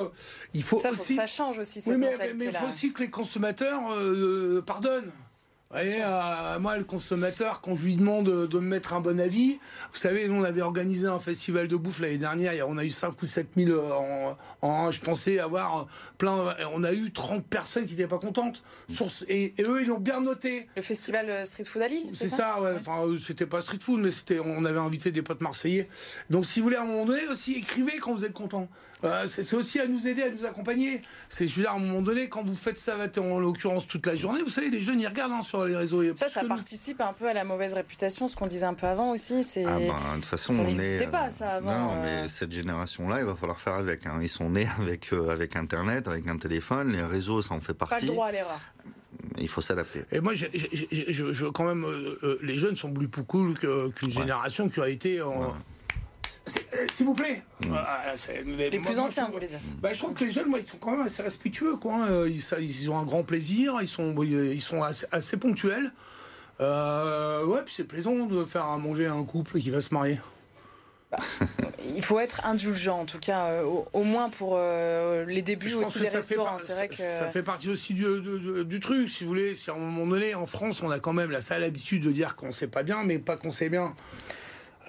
il 0.56 0.64
faut 0.64 0.80
ça, 0.80 0.92
aussi. 0.92 1.16
Ça 1.16 1.28
change 1.28 1.60
aussi. 1.60 1.82
Cette 1.82 1.94
oui, 1.94 2.00
mais, 2.00 2.34
mais 2.36 2.46
il 2.46 2.52
faut 2.52 2.68
aussi 2.68 2.92
que 2.92 3.02
les 3.02 3.10
consommateurs 3.10 3.82
pardonnent. 4.66 5.12
Vous 5.72 5.78
voyez, 5.78 6.02
euh, 6.04 6.60
moi, 6.60 6.78
le 6.78 6.84
consommateur, 6.84 7.62
quand 7.62 7.76
je 7.76 7.84
lui 7.84 7.96
demande 7.96 8.26
de, 8.26 8.58
me 8.58 8.66
mettre 8.66 8.94
un 8.94 9.02
bon 9.02 9.20
avis, 9.20 9.60
vous 9.94 10.00
savez, 10.00 10.28
nous, 10.28 10.42
on 10.42 10.44
avait 10.44 10.64
organisé 10.64 11.06
un 11.06 11.20
festival 11.20 11.68
de 11.68 11.76
bouffe 11.76 12.00
l'année 12.00 12.18
dernière, 12.18 12.68
on 12.68 12.80
a 12.80 12.84
eu 12.84 12.90
5 12.90 13.22
ou 13.22 13.28
7 13.28 13.50
000 13.56 13.80
en, 13.80 14.36
en, 14.64 14.90
je 14.90 15.00
pensais 15.00 15.38
avoir 15.38 15.86
plein, 16.18 16.56
on 16.74 16.84
a 16.84 16.92
eu 16.92 17.12
30 17.12 17.46
personnes 17.46 17.86
qui 17.86 17.92
n'étaient 17.92 18.08
pas 18.08 18.18
contentes. 18.18 18.64
Sur, 18.90 19.12
et, 19.28 19.54
et, 19.60 19.64
eux, 19.64 19.84
ils 19.84 19.88
l'ont 19.90 20.00
bien 20.00 20.22
noté. 20.22 20.68
Le 20.76 20.82
festival 20.82 21.46
Street 21.46 21.66
Food 21.66 21.84
à 21.84 21.88
Lille 21.88 22.10
C'est 22.14 22.30
ça, 22.30 22.38
ça, 22.38 22.62
ouais. 22.62 22.72
ouais. 22.72 22.78
Enfin, 22.80 23.06
c'était 23.20 23.46
pas 23.46 23.62
Street 23.62 23.78
Food, 23.80 24.00
mais 24.00 24.10
c'était, 24.10 24.40
on 24.40 24.66
avait 24.66 24.80
invité 24.80 25.12
des 25.12 25.22
potes 25.22 25.42
marseillais. 25.42 25.88
Donc, 26.32 26.48
si 26.48 26.62
vous 26.62 26.64
voulez, 26.64 26.78
à 26.78 26.82
un 26.82 26.86
moment 26.86 27.06
donné, 27.06 27.28
aussi, 27.28 27.54
écrivez 27.54 28.00
quand 28.00 28.16
vous 28.16 28.26
êtes 28.26 28.34
content. 28.34 28.68
Euh, 29.06 29.28
c'est 29.28 29.54
aussi 29.54 29.80
à 29.80 29.88
nous 29.88 30.08
aider, 30.08 30.24
à 30.24 30.30
nous 30.30 30.46
accompagner. 30.46 31.02
C'est, 31.30 31.48
je 31.48 31.56
veux 31.56 31.62
dire, 31.62 31.72
à 31.72 31.76
un 31.76 31.80
moment 31.80 32.02
donné, 32.02 32.28
quand 32.28 32.44
vous 32.44 32.56
faites 32.56 32.78
ça, 32.78 32.98
en 33.18 33.40
l'occurrence, 33.40 33.88
toute 33.88 34.06
la 34.06 34.16
journée, 34.16 34.42
vous 34.42 34.50
savez, 34.50 34.70
les 34.70 34.82
jeunes, 34.82 35.00
ils 35.00 35.08
regardent 35.08 35.34
hein, 35.34 35.42
sur 35.42 35.59
les 35.66 35.76
réseaux. 35.76 36.04
Ça, 36.16 36.28
ça 36.28 36.44
participe 36.44 37.02
un 37.02 37.14
peu 37.14 37.28
à 37.28 37.34
la 37.34 37.44
mauvaise 37.44 37.74
réputation, 37.74 38.28
ce 38.28 38.36
qu'on 38.36 38.48
disait 38.48 38.66
un 38.66 38.74
peu 38.74 38.88
avant 38.88 39.12
aussi. 39.12 39.44
C'est... 39.44 39.66
Ah 39.66 39.78
ben, 39.80 39.88
de 39.88 40.16
toute 40.16 40.26
façon, 40.26 40.54
ça 40.54 40.60
on 40.60 40.64
n'existait 40.64 41.04
est... 41.04 41.08
pas, 41.08 41.32
ça, 41.32 41.56
avant. 41.56 41.72
Non, 41.72 42.02
mais 42.02 42.28
cette 42.28 42.52
génération-là, 42.52 43.20
il 43.20 43.26
va 43.26 43.36
falloir 43.36 43.60
faire 43.60 43.74
avec. 43.74 44.06
Hein. 44.06 44.20
Ils 44.22 44.30
sont 44.30 44.50
nés 44.50 44.68
avec, 44.80 45.12
euh, 45.14 45.30
avec 45.30 45.56
Internet, 45.56 46.08
avec 46.08 46.28
un 46.28 46.38
téléphone, 46.38 46.92
les 46.92 47.04
réseaux, 47.04 47.42
ça 47.42 47.54
en 47.54 47.62
fait 47.62 47.74
partie. 47.74 47.96
Pas 47.96 48.02
le 48.02 48.08
droit 48.08 48.28
à 48.28 48.32
l'erreur 48.32 48.60
il 49.38 49.48
faut 49.48 49.62
s'adapter. 49.62 50.04
Et 50.12 50.20
moi, 50.20 50.34
j'ai, 50.34 50.50
j'ai, 50.54 51.12
je, 51.12 51.34
je, 51.34 51.46
quand 51.46 51.64
même, 51.64 51.84
euh, 51.84 52.38
les 52.42 52.56
jeunes 52.56 52.78
sont 52.78 52.92
plus 52.92 53.10
cool 53.24 53.58
que, 53.58 53.90
qu'une 53.90 54.10
ouais. 54.10 54.14
génération 54.14 54.70
qui 54.70 54.80
a 54.80 54.88
été 54.88 55.22
en. 55.22 55.42
Ouais. 55.42 55.54
S'il 56.94 57.06
vous 57.06 57.14
plaît. 57.14 57.42
Mmh. 57.66 57.76
les, 58.46 58.70
les, 58.70 58.80
plus 58.80 58.96
moi, 58.96 59.06
anciens, 59.06 59.24
moi, 59.24 59.34
vous 59.34 59.40
les 59.40 59.48
dire. 59.48 59.60
Bah, 59.82 59.94
je 59.94 60.00
trouve 60.00 60.14
que 60.14 60.24
les 60.24 60.32
jeunes, 60.32 60.48
moi, 60.48 60.60
ils 60.60 60.68
sont 60.68 60.78
quand 60.78 60.92
même 60.92 61.06
assez 61.06 61.22
respectueux. 61.22 61.76
Quoi. 61.78 62.08
Ils, 62.28 62.42
ils 62.62 62.90
ont 62.90 62.98
un 62.98 63.06
grand 63.06 63.24
plaisir, 63.24 63.78
ils 63.82 63.88
sont, 63.88 64.16
ils 64.24 64.62
sont 64.62 64.84
assez, 64.84 65.06
assez 65.12 65.38
ponctuels. 65.38 65.92
Euh, 66.62 67.46
ouais, 67.46 67.62
puis 67.64 67.74
c'est 67.74 67.86
plaisant 67.86 68.26
de 68.26 68.44
faire 68.44 68.66
à 68.66 68.78
manger 68.78 69.08
à 69.08 69.14
un 69.14 69.24
couple 69.24 69.60
qui 69.60 69.70
va 69.70 69.80
se 69.80 69.94
marier. 69.94 70.20
Bah, 71.12 71.18
il 71.96 72.04
faut 72.04 72.20
être 72.20 72.46
indulgent, 72.46 73.00
en 73.00 73.06
tout 73.06 73.18
cas, 73.18 73.46
euh, 73.46 73.64
au, 73.64 73.88
au, 73.94 74.04
moins 74.04 74.30
pour 74.30 74.56
euh, 74.58 75.26
les 75.26 75.42
débuts 75.42 75.74
aussi 75.74 76.00
des 76.00 76.10
restaurants. 76.10 76.58
Par, 76.58 76.60
vrai 76.60 76.88
que... 76.90 76.96
ça 76.98 77.30
fait 77.30 77.44
partie 77.44 77.70
aussi 77.70 77.94
du, 77.94 78.04
du, 78.22 78.66
du, 78.66 78.80
truc, 78.80 79.10
si 79.10 79.24
vous 79.24 79.30
voulez. 79.30 79.56
Si 79.56 79.72
à 79.72 79.74
un 79.74 79.78
moment 79.78 80.06
donné, 80.06 80.36
en 80.36 80.46
France, 80.46 80.84
on 80.84 80.92
a 80.92 81.00
quand 81.00 81.14
même 81.14 81.32
la 81.32 81.42
sale 81.42 81.64
habitude 81.64 82.04
de 82.04 82.12
dire 82.12 82.36
qu'on 82.36 82.52
sait 82.52 82.68
pas 82.68 82.84
bien, 82.84 83.04
mais 83.04 83.20
pas 83.20 83.38
qu'on 83.38 83.52
sait 83.52 83.70
bien. 83.70 83.96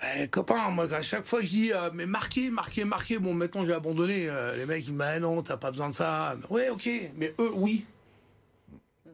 Eh, 0.02 0.28
copain, 0.28 0.70
moi, 0.70 0.92
à 0.92 1.02
chaque 1.02 1.26
fois, 1.26 1.42
je 1.42 1.48
dis, 1.48 1.72
euh, 1.72 1.90
mais 1.92 2.06
marquez, 2.06 2.50
marquez, 2.50 2.84
marquez. 2.84 3.18
Bon, 3.18 3.34
maintenant, 3.34 3.64
j'ai 3.64 3.74
abandonné. 3.74 4.28
Euh, 4.28 4.56
les 4.56 4.64
mecs, 4.64 4.86
ils 4.86 4.94
me 4.94 4.98
disent, 4.98 5.12
ah, 5.16 5.20
non, 5.20 5.42
t'as 5.42 5.58
pas 5.58 5.70
besoin 5.70 5.90
de 5.90 5.94
ça. 5.94 6.36
Ouais, 6.48 6.70
ok, 6.70 6.88
mais 7.16 7.34
eux, 7.38 7.52
oui. 7.54 7.84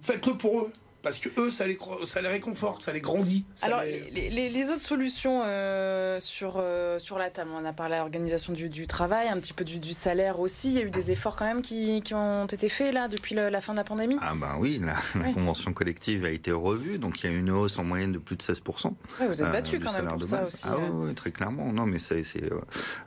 Faites-le 0.01 0.37
pour 0.37 0.61
eux 0.61 0.73
parce 1.03 1.19
que 1.19 1.29
eux, 1.41 1.51
ça 1.51 1.67
les, 1.67 1.79
ça 2.05 2.21
les 2.21 2.29
réconforte, 2.29 2.83
ça 2.83 2.93
les 2.93 3.01
grandit. 3.01 3.45
Ça 3.55 3.67
Alors, 3.67 3.83
les... 3.83 4.11
Les, 4.11 4.29
les, 4.29 4.49
les, 4.49 4.71
autres 4.71 4.83
solutions 4.83 5.43
euh, 5.45 6.19
sur, 6.19 6.55
euh, 6.57 6.99
sur 6.99 7.17
la 7.17 7.31
table, 7.31 7.51
on 7.55 7.65
a 7.65 7.73
parlé 7.73 7.95
de 7.95 8.01
l'organisation 8.01 8.53
du, 8.53 8.69
du, 8.69 8.89
travail, 8.89 9.29
un 9.29 9.39
petit 9.39 9.53
peu 9.53 9.65
du, 9.65 9.79
du, 9.79 9.93
salaire 9.93 10.41
aussi. 10.41 10.69
Il 10.69 10.75
y 10.75 10.79
a 10.79 10.83
eu 10.83 10.91
des 10.91 11.13
efforts 11.13 11.37
quand 11.37 11.45
même 11.45 11.63
qui, 11.63 12.03
qui 12.03 12.13
ont 12.15 12.47
été 12.47 12.69
faits 12.69 12.93
là 12.93 13.07
depuis 13.07 13.37
le, 13.37 13.51
la 13.51 13.61
fin 13.61 13.73
de 13.73 13.79
la 13.79 13.85
pandémie. 13.85 14.17
Ah 14.21 14.35
ben 14.35 14.57
oui, 14.59 14.83
la, 14.83 15.33
convention 15.33 15.73
collective 15.73 16.25
a 16.25 16.31
été 16.31 16.51
revue, 16.51 16.99
donc 16.99 17.23
il 17.23 17.31
y 17.31 17.33
a 17.33 17.37
une 17.37 17.51
hausse 17.51 17.79
en 17.79 17.85
moyenne 17.85 18.11
de 18.11 18.19
plus 18.19 18.35
de 18.35 18.43
16 18.43 18.63
ouais, 18.67 19.29
Vous 19.29 19.43
êtes 19.43 19.53
battu 19.53 19.77
euh, 19.77 19.81
quand 19.85 19.93
même 19.93 20.09
pour 20.09 20.25
ça 20.25 20.39
base. 20.39 20.55
aussi. 20.55 20.67
Ah 20.69 20.77
oui, 20.91 21.15
très 21.15 21.31
clairement. 21.31 21.73
Non, 21.73 21.87
mais 21.87 22.01
c'est, 22.01 22.25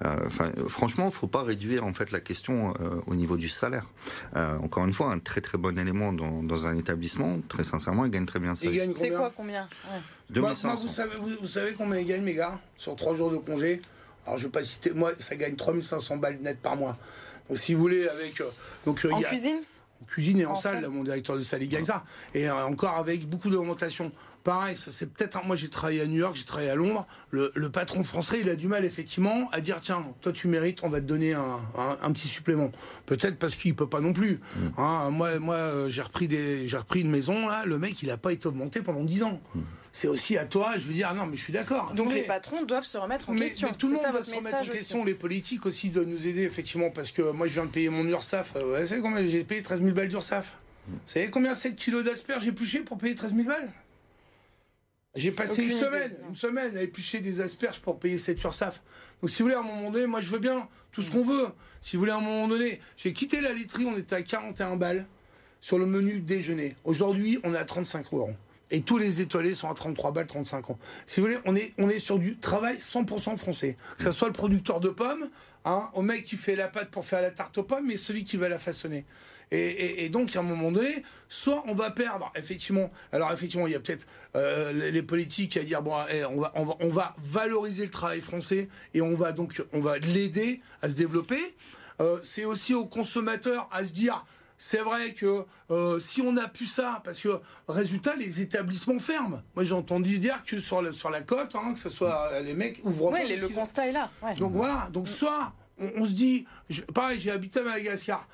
enfin, 0.01 0.53
franchement, 0.69 1.07
il 1.07 1.13
faut 1.13 1.27
pas 1.27 1.43
réduire 1.43 1.85
en 1.85 1.93
fait 1.93 2.11
la 2.11 2.21
question 2.21 2.73
au 3.07 3.15
niveau 3.15 3.35
du 3.35 3.49
salaire. 3.49 3.87
encore 4.35 4.85
une 4.85 4.93
fois, 4.93 5.11
un 5.11 5.19
très 5.19 5.41
très 5.41 5.57
bon 5.57 5.77
élément 5.77 6.13
dans, 6.13 6.43
dans 6.43 6.65
un 6.65 6.77
établissement, 6.77 7.39
très 7.49 7.63
sincèrement 7.63 7.88
sincèrement, 7.89 8.05
ils 8.05 8.11
gagnent 8.11 8.25
très 8.25 8.39
bien 8.39 8.55
C'est 8.55 8.67
combien 8.67 9.17
quoi 9.17 9.33
combien 9.35 9.63
Ouais. 9.63 10.39
Moi, 10.41 10.51
2500. 10.53 10.67
moi, 10.67 10.75
vous, 10.81 10.87
savez, 10.87 11.15
vous, 11.19 11.29
vous 11.41 11.47
savez 11.47 11.73
combien 11.73 11.99
ils 11.99 12.05
gagnent, 12.05 12.23
mes 12.23 12.35
gars, 12.35 12.59
sur 12.77 12.95
trois 12.95 13.15
jours 13.15 13.31
de 13.31 13.37
congé 13.37 13.81
Alors, 14.25 14.37
je 14.37 14.43
vais 14.45 14.49
pas 14.51 14.63
citer. 14.63 14.91
Moi, 14.91 15.11
ça 15.19 15.35
gagne 15.35 15.55
3500 15.55 16.17
balles 16.17 16.37
net 16.41 16.59
par 16.61 16.75
mois. 16.75 16.93
Donc, 17.47 17.57
si 17.57 17.73
vous 17.73 17.81
voulez, 17.81 18.07
avec. 18.07 18.39
euh, 18.41 18.45
donc, 18.85 19.03
euh, 19.05 19.11
En 19.11 19.17
il 19.17 19.21
y 19.21 19.25
a- 19.25 19.27
cuisine? 19.29 19.61
En 20.01 20.05
cuisine 20.05 20.39
et 20.39 20.45
en, 20.45 20.51
En 20.51 20.55
salle, 20.55 20.87
mon 20.87 21.03
directeur 21.03 21.35
de 21.35 21.41
salle, 21.41 21.63
il 21.63 21.67
gagne 21.69 21.83
ça. 21.83 22.05
Et 22.33 22.47
euh, 22.49 22.65
encore 22.65 22.95
avec 22.95 23.27
beaucoup 23.27 23.49
d'augmentation. 23.49 24.09
Pareil, 24.43 24.75
ça, 24.75 24.89
c'est 24.89 25.05
peut-être. 25.11 25.37
un- 25.37 25.43
Moi, 25.43 25.55
j'ai 25.55 25.67
travaillé 25.69 26.01
à 26.01 26.07
New 26.07 26.17
York, 26.19 26.35
j'ai 26.35 26.45
travaillé 26.45 26.69
à 26.69 26.75
Londres. 26.75 27.05
Le, 27.31 27.51
le 27.55 27.69
patron 27.69 28.03
français, 28.03 28.39
il 28.41 28.49
a 28.49 28.55
du 28.55 28.67
mal, 28.67 28.85
effectivement, 28.85 29.49
à 29.51 29.59
dire 29.61 29.81
tiens, 29.81 30.01
toi, 30.21 30.31
tu 30.31 30.47
mérites, 30.47 30.79
on 30.83 30.89
va 30.89 31.01
te 31.01 31.05
donner 31.05 31.33
un, 31.33 31.59
un- 31.77 31.97
un 32.01 32.11
petit 32.13 32.27
supplément. 32.27 32.71
Peut-être 33.05 33.37
parce 33.37 33.55
qu'il 33.55 33.75
peut 33.75 33.89
pas 33.89 33.99
non 33.99 34.13
plus. 34.13 34.39
Hein, 34.77 35.09
moi, 35.11 35.37
moi 35.39 35.55
euh, 35.55 35.89
j'ai 35.89 36.01
repris, 36.01 36.27
des, 36.27 36.67
j'ai 36.67 36.77
repris 36.77 37.01
une 37.01 37.09
maison, 37.11 37.47
là, 37.47 37.65
le 37.65 37.77
mec, 37.77 38.01
il 38.01 38.09
a 38.11 38.17
pas 38.17 38.31
été 38.31 38.47
augmenté 38.47 38.81
pendant 38.81 39.03
10 39.03 39.23
ans. 39.23 39.41
C'est 39.91 40.07
aussi 40.07 40.37
à 40.37 40.45
toi, 40.45 40.73
je 40.75 40.81
veux 40.81 40.93
dire, 40.93 41.13
non, 41.15 41.25
mais 41.25 41.35
je 41.35 41.41
suis 41.41 41.51
d'accord. 41.53 41.93
Donc 41.93 42.09
Mais- 42.09 42.15
les 42.15 42.21
patrons 42.23 42.63
doivent 42.63 42.85
se 42.85 42.97
remettre 42.97 43.29
en 43.29 43.33
mais, 43.33 43.47
question. 43.47 43.67
mais 43.71 43.75
tout 43.77 43.87
le 43.87 43.93
monde 43.95 44.03
ça 44.03 44.11
doit 44.11 44.23
se 44.23 44.33
remettre 44.35 44.57
en 44.57 44.61
aussi. 44.61 44.69
question. 44.69 45.03
Les 45.03 45.15
politiques 45.15 45.65
aussi 45.65 45.89
doivent 45.89 46.05
nous 46.07 46.27
aider, 46.27 46.43
effectivement, 46.43 46.91
parce 46.91 47.11
que 47.11 47.31
moi, 47.31 47.47
je 47.47 47.53
viens 47.53 47.65
de 47.65 47.71
payer 47.71 47.89
mon 47.89 48.05
URSAF. 48.05 48.53
Euh, 48.55 48.79
Vous 48.81 48.87
savez 48.87 49.01
combien? 49.01 49.25
J'ai 49.27 49.43
payé 49.43 49.61
13 49.63 49.81
000 49.81 49.91
balles 49.93 50.07
d'URSAF. 50.07 50.55
Vous 50.87 50.97
savez 51.07 51.29
combien 51.29 51.53
7 51.55 51.75
kilos 51.75 52.03
d'asperges 52.05 52.43
j'ai 52.43 52.49
épluché 52.49 52.79
pour 52.81 52.97
payer 52.97 53.15
13 53.15 53.33
000 53.35 53.47
balles? 53.47 53.69
J'ai 55.15 55.31
passé 55.31 55.63
une 55.63 55.77
semaine, 55.77 56.15
une 56.29 56.35
semaine 56.35 56.77
à 56.77 56.81
éplucher 56.81 57.19
des 57.19 57.41
asperges 57.41 57.79
pour 57.79 57.99
payer 57.99 58.17
cette 58.17 58.41
URSAF. 58.43 58.81
Donc, 59.21 59.29
si 59.29 59.39
vous 59.39 59.45
voulez, 59.45 59.55
à 59.55 59.59
un 59.59 59.63
moment 59.63 59.89
donné, 59.89 60.05
moi, 60.05 60.21
je 60.21 60.29
veux 60.29 60.39
bien 60.39 60.67
tout 60.91 61.01
ce 61.01 61.09
qu'on 61.09 61.23
veut. 61.23 61.47
Si 61.81 61.95
vous 61.95 62.01
voulez, 62.01 62.11
à 62.11 62.17
un 62.17 62.21
moment 62.21 62.47
donné, 62.47 62.79
j'ai 62.95 63.11
quitté 63.11 63.41
la 63.41 63.51
laiterie, 63.51 63.85
on 63.85 63.97
était 63.97 64.15
à 64.15 64.21
41 64.21 64.75
balles 64.75 65.07
sur 65.61 65.79
le 65.79 65.87
menu 65.87 66.19
déjeuner. 66.19 66.75
Aujourd'hui, 66.83 67.39
on 67.43 67.53
est 67.53 67.57
à 67.57 67.65
35 67.65 68.13
euros. 68.13 68.29
Et 68.71 68.81
tous 68.81 68.97
les 68.97 69.21
étoilés 69.21 69.53
sont 69.53 69.69
à 69.69 69.73
33 69.73 70.11
balles, 70.11 70.27
35 70.27 70.69
ans. 70.69 70.79
Si 71.05 71.19
vous 71.19 71.25
voulez, 71.27 71.39
on 71.45 71.55
est, 71.55 71.73
on 71.79 71.89
est 71.89 71.99
sur 71.99 72.19
du 72.19 72.37
travail 72.37 72.77
100% 72.77 73.35
français. 73.37 73.77
Que 73.97 74.03
ce 74.03 74.11
soit 74.11 74.27
le 74.27 74.33
producteur 74.33 74.79
de 74.79 74.89
pommes, 74.89 75.29
hein, 75.65 75.89
au 75.93 76.01
mec 76.03 76.23
qui 76.23 76.35
fait 76.35 76.55
la 76.55 76.67
pâte 76.67 76.91
pour 76.91 77.03
faire 77.05 77.21
la 77.21 77.31
tarte 77.31 77.57
aux 77.57 77.63
pommes, 77.63 77.87
mais 77.87 77.97
celui 77.97 78.23
qui 78.23 78.37
va 78.37 78.47
la 78.47 78.59
façonner. 78.59 79.05
Et, 79.51 79.57
et- 79.57 80.05
et 80.05 80.09
donc, 80.09 80.35
à 80.35 80.41
un 80.41 80.43
moment 80.43 80.71
donné, 80.71 81.03
soit 81.27 81.63
on 81.67 81.73
va 81.73 81.89
perdre, 81.89 82.31
effectivement. 82.35 82.91
Alors, 83.11 83.31
effectivement, 83.33 83.65
il 83.65 83.73
y 83.73 83.75
a 83.75 83.79
peut-être 83.79 84.05
euh, 84.35 84.71
les, 84.71 84.91
les 84.91 85.01
politiques 85.01 85.57
à 85.57 85.63
dire 85.63 85.81
bon, 85.81 85.95
eh, 86.11 86.23
on, 86.25 86.39
va, 86.39 86.51
on, 86.53 86.65
va, 86.65 86.77
on 86.81 86.89
va 86.89 87.15
valoriser 87.17 87.83
le 87.83 87.89
travail 87.89 88.21
français 88.21 88.69
et 88.93 89.01
on 89.01 89.15
va 89.15 89.31
donc 89.31 89.63
on 89.73 89.79
va 89.79 89.97
l'aider 89.97 90.59
à 90.83 90.89
se 90.89 90.93
développer. 90.93 91.39
Euh, 91.99 92.19
c'est 92.21 92.45
aussi 92.45 92.75
aux 92.75 92.85
consommateurs 92.85 93.67
à 93.71 93.83
se 93.83 93.91
dire 93.91 94.23
c'est 94.61 94.81
vrai 94.81 95.13
que 95.13 95.45
euh, 95.71 95.99
si 95.99 96.21
on 96.21 96.33
n'a 96.33 96.47
plus 96.49 96.65
ça, 96.65 97.01
parce 97.05 97.19
que 97.21 97.39
résultat, 97.69 98.15
les 98.17 98.41
établissements 98.41 98.99
ferment. 98.99 99.41
Moi, 99.55 99.63
j'ai 99.63 99.73
entendu 99.73 100.19
dire 100.19 100.43
que 100.43 100.59
sur, 100.59 100.81
la 100.81 101.21
côte, 101.21 101.55
hein, 101.55 101.73
que 101.73 101.79
ce 101.79 101.89
soit 101.89 102.29
euh, 102.33 102.41
les 102.41 102.53
mecs 102.53 102.79
ouvrent 102.83 103.05
Ouais, 103.05 103.21
pas 103.21 103.23
les- 103.27 103.35
parce 103.37 103.49
le 103.49 103.55
constat 103.55 103.87
est 103.87 103.91
là. 103.93 104.09
ouais. 104.21 104.33
donc 104.35 104.51
voilà, 104.53 104.89
donc 104.91 105.07
soit 105.07 105.53
on, 105.79 105.89
on 105.95 106.05
se 106.05 106.11
dit, 106.11 106.45
je- 106.69 106.81
pareil, 106.81 107.17
j'ai 107.19 107.31
habité 107.31 107.61
à 107.61 107.63
Madagascar, 107.63 108.27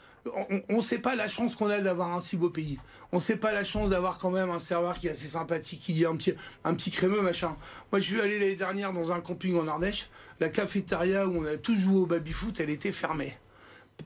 on 0.70 0.78
ne 0.78 0.82
sait 0.82 0.98
pas 0.98 1.14
la 1.14 1.28
chance 1.28 1.56
qu'on 1.56 1.70
a 1.70 1.80
d'avoir 1.82 2.12
un 2.16 2.20
si 2.20 2.36
beau 2.38 2.50
pays. 2.50 2.80
On 3.12 3.18
ne 3.18 3.22
sait 3.22 3.38
pas 3.38 3.52
la 3.54 3.64
chance 3.64 3.92
d'avoir 3.92 4.18
quand 4.18 4.32
même 4.32 4.50
un 4.50 4.58
serveur 4.58 4.96
qui 4.96 5.06
est 5.06 5.12
assez 5.12 5.28
sympathique, 5.28 5.80
qui 5.80 5.94
dit 5.94 6.08
un 6.08 6.16
petit, 6.16 6.34
un 6.64 6.74
petit 6.74 6.90
crémeux, 6.90 7.22
machin. 7.22 7.56
Moi, 7.92 8.00
je 8.00 8.06
suis 8.06 8.20
allé 8.20 8.40
l'année 8.40 8.56
dernière 8.56 8.92
dans 8.92 9.12
un 9.12 9.22
camping 9.22 9.56
en 9.60 9.68
Ardèche, 9.68 10.10
la 10.40 10.50
cafétéria 10.50 11.28
où 11.28 11.38
on 11.38 11.46
a 11.46 11.58
tous 11.58 11.76
joué 11.76 11.96
au 11.98 12.06
baby-foot, 12.08 12.60
elle 12.60 12.72
était 12.72 12.92
fermée. 12.92 13.38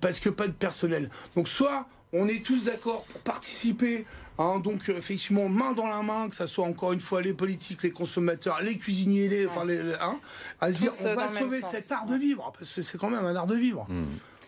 Parce 0.01 0.19
que 0.19 0.27
pas 0.29 0.47
de 0.47 0.51
personnel. 0.51 1.09
Donc 1.37 1.47
soit 1.47 1.87
on 2.13 2.27
est 2.27 2.43
tous 2.43 2.63
d'accord 2.63 3.03
pour 3.05 3.21
participer, 3.21 4.05
hein, 4.37 4.59
donc 4.59 4.89
euh, 4.89 4.97
effectivement 4.97 5.47
main 5.49 5.73
dans 5.73 5.87
la 5.87 6.01
main, 6.01 6.27
que 6.29 6.35
ça 6.35 6.47
soit 6.47 6.65
encore 6.65 6.93
une 6.93 6.99
fois 6.99 7.21
les 7.21 7.33
politiques, 7.33 7.83
les 7.83 7.91
consommateurs, 7.91 8.59
les 8.61 8.77
cuisiniers, 8.77 9.27
les, 9.29 9.45
enfin 9.47 9.65
les, 9.65 9.83
les- 9.83 9.93
hein, 10.01 10.19
à 10.61 10.71
se 10.71 10.77
dire 10.79 10.91
Tous, 10.91 11.03
on 11.05 11.07
euh, 11.09 11.15
va 11.15 11.27
sauver 11.27 11.61
cet 11.61 11.91
art 11.91 12.05
de 12.05 12.15
vivre, 12.15 12.51
parce 12.57 12.73
que 12.73 12.81
c'est 12.81 12.97
quand 12.97 13.09
même 13.09 13.25
un 13.25 13.35
art 13.35 13.47
de 13.47 13.55
vivre. 13.55 13.85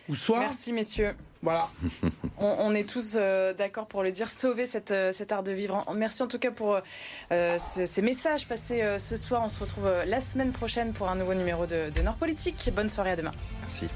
Ou 0.08 0.16
soit, 0.16 0.40
Merci 0.40 0.72
messieurs. 0.72 1.14
voilà. 1.42 1.68
On, 2.38 2.56
on 2.58 2.74
est 2.74 2.88
tous 2.88 3.12
euh, 3.14 3.54
d'accord 3.54 3.86
pour 3.86 4.02
le 4.02 4.10
dire, 4.10 4.28
sauver 4.32 4.66
cette, 4.66 4.90
euh, 4.90 5.12
cet 5.12 5.30
art 5.30 5.44
de 5.44 5.52
vivre. 5.52 5.84
Merci 5.96 6.24
en 6.24 6.26
tout 6.26 6.40
cas 6.40 6.50
pour 6.50 6.80
euh, 7.30 7.56
ces, 7.60 7.86
ces 7.86 8.02
messages 8.02 8.48
passés 8.48 8.82
euh, 8.82 8.98
ce 8.98 9.14
soir. 9.14 9.42
On 9.44 9.48
se 9.48 9.60
retrouve 9.60 9.86
euh, 9.86 10.04
la 10.04 10.18
semaine 10.18 10.50
prochaine 10.50 10.92
pour 10.92 11.08
un 11.08 11.14
nouveau 11.14 11.34
numéro 11.34 11.66
de, 11.66 11.90
de 11.94 12.02
Nord 12.02 12.16
Politique. 12.16 12.68
Bonne 12.74 12.88
soirée 12.90 13.12
à 13.12 13.16
demain. 13.16 13.30
Merci. 13.60 13.86